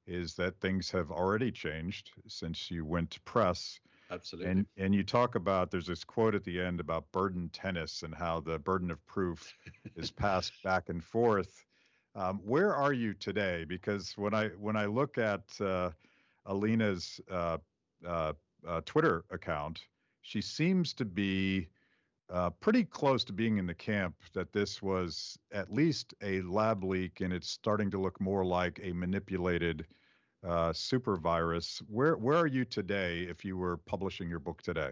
[0.06, 3.80] is that things have already changed since you went to press.
[4.10, 4.50] Absolutely.
[4.50, 8.14] And and you talk about there's this quote at the end about burden tennis and
[8.14, 9.54] how the burden of proof
[9.96, 11.64] is passed back and forth.
[12.16, 13.64] Um, where are you today?
[13.64, 15.90] Because when I when I look at uh,
[16.46, 17.58] Alina's uh,
[18.04, 18.32] uh,
[18.66, 19.80] uh Twitter account,
[20.22, 21.68] she seems to be
[22.30, 26.84] uh, pretty close to being in the camp that this was at least a lab
[26.84, 29.86] leak and it's starting to look more like a manipulated
[30.46, 31.82] uh, super virus.
[31.88, 34.90] Where where are you today if you were publishing your book today?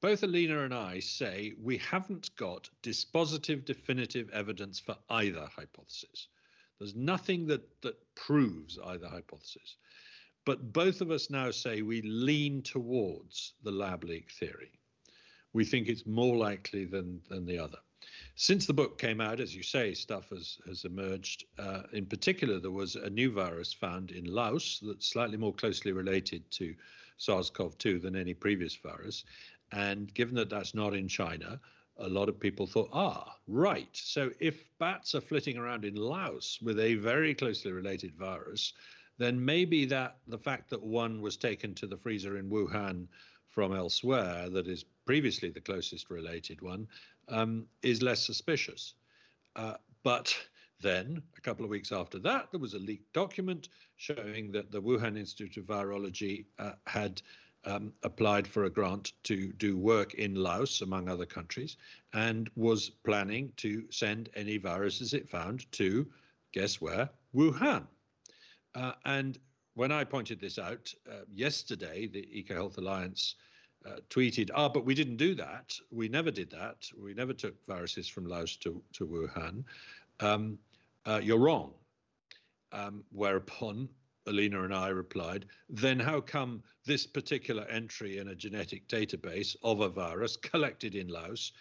[0.00, 6.28] Both Alina and I say we haven't got dispositive, definitive evidence for either hypothesis.
[6.78, 9.76] There's nothing that that proves either hypothesis.
[10.44, 14.72] But both of us now say we lean towards the lab leak theory.
[15.52, 17.78] We think it's more likely than, than the other.
[18.34, 21.44] Since the book came out, as you say, stuff has, has emerged.
[21.58, 25.92] Uh, in particular, there was a new virus found in Laos that's slightly more closely
[25.92, 26.74] related to
[27.16, 29.24] SARS CoV 2 than any previous virus.
[29.72, 31.60] And given that that's not in China,
[31.98, 33.88] a lot of people thought, ah, right.
[33.92, 38.72] So if bats are flitting around in Laos with a very closely related virus,
[39.18, 43.06] then maybe that the fact that one was taken to the freezer in Wuhan
[43.48, 46.88] from elsewhere, that is previously the closest related one,
[47.28, 48.94] um, is less suspicious.
[49.54, 50.36] Uh, but
[50.80, 54.82] then, a couple of weeks after that, there was a leaked document showing that the
[54.82, 57.22] Wuhan Institute of Virology uh, had
[57.64, 61.76] um, applied for a grant to do work in Laos, among other countries,
[62.12, 66.06] and was planning to send any viruses it found to,
[66.52, 67.86] guess where, Wuhan.
[68.74, 69.38] Uh, and
[69.74, 73.36] when I pointed this out uh, yesterday, the EcoHealth Alliance
[73.86, 75.74] uh, tweeted, "Ah, but we didn't do that.
[75.90, 76.88] We never did that.
[76.96, 79.64] We never took viruses from Laos to to Wuhan.
[80.20, 80.58] Um,
[81.06, 81.74] uh, you're wrong."
[82.72, 83.88] Um, whereupon
[84.26, 89.80] Alina and I replied, "Then how come this particular entry in a genetic database of
[89.80, 91.52] a virus collected in Laos?"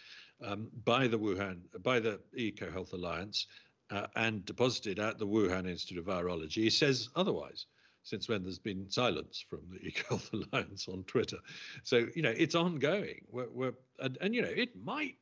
[0.41, 3.47] Um, by the Wuhan, by the EcoHealth Alliance,
[3.91, 7.65] uh, and deposited at the Wuhan Institute of Virology says otherwise.
[8.05, 11.37] Since when there's been silence from the EcoHealth Alliance on Twitter,
[11.83, 13.21] so you know it's ongoing.
[13.31, 15.15] We're, we're and, and you know it might,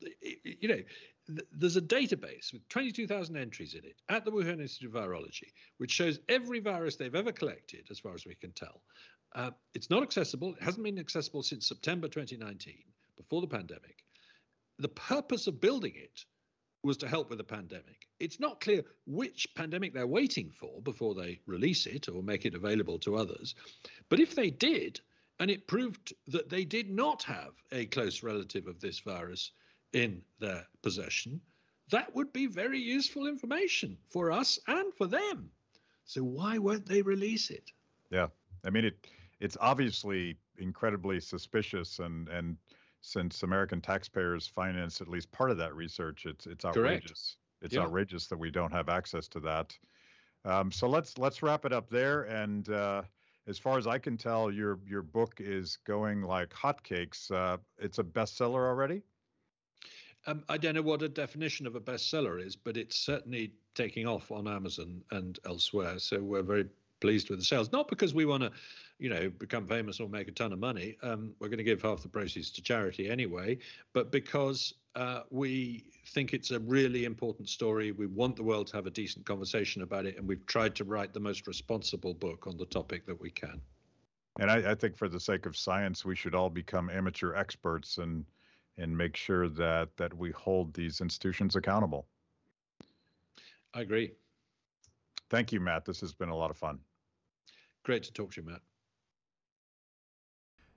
[0.00, 0.80] it, you know,
[1.26, 5.50] th- there's a database with 22,000 entries in it at the Wuhan Institute of Virology,
[5.78, 8.82] which shows every virus they've ever collected, as far as we can tell.
[9.34, 10.54] Uh, it's not accessible.
[10.54, 12.74] It hasn't been accessible since September 2019,
[13.16, 14.04] before the pandemic.
[14.78, 16.24] The purpose of building it
[16.82, 18.08] was to help with the pandemic.
[18.20, 22.54] It's not clear which pandemic they're waiting for before they release it or make it
[22.54, 23.54] available to others.
[24.08, 25.00] But if they did,
[25.40, 29.52] and it proved that they did not have a close relative of this virus
[29.92, 31.40] in their possession,
[31.90, 35.50] that would be very useful information for us and for them.
[36.04, 37.70] So why won't they release it?
[38.10, 38.28] Yeah.
[38.64, 39.06] I mean it
[39.40, 42.56] it's obviously incredibly suspicious and and
[43.08, 47.36] since American taxpayers finance at least part of that research, it's it's outrageous.
[47.36, 47.64] Correct.
[47.64, 47.82] It's yeah.
[47.82, 49.76] outrageous that we don't have access to that.
[50.44, 52.22] Um, so let's let's wrap it up there.
[52.22, 53.02] And uh,
[53.46, 57.30] as far as I can tell, your your book is going like hotcakes.
[57.30, 59.02] Uh, it's a bestseller already.
[60.26, 64.06] Um, I don't know what a definition of a bestseller is, but it's certainly taking
[64.06, 65.98] off on Amazon and elsewhere.
[65.98, 66.66] So we're very
[67.00, 67.72] pleased with the sales.
[67.72, 68.50] Not because we want to
[68.98, 70.96] you know, become famous or make a ton of money.
[71.02, 73.58] Um, we're going to give half the proceeds to charity anyway,
[73.92, 78.76] but because uh, we think it's a really important story, we want the world to
[78.76, 82.46] have a decent conversation about it, and we've tried to write the most responsible book
[82.46, 83.60] on the topic that we can.
[84.40, 87.98] And I, I think, for the sake of science, we should all become amateur experts
[87.98, 88.24] and
[88.76, 92.06] and make sure that that we hold these institutions accountable.
[93.74, 94.12] I agree.
[95.30, 95.84] Thank you, Matt.
[95.84, 96.78] This has been a lot of fun.
[97.82, 98.60] Great to talk to you, Matt.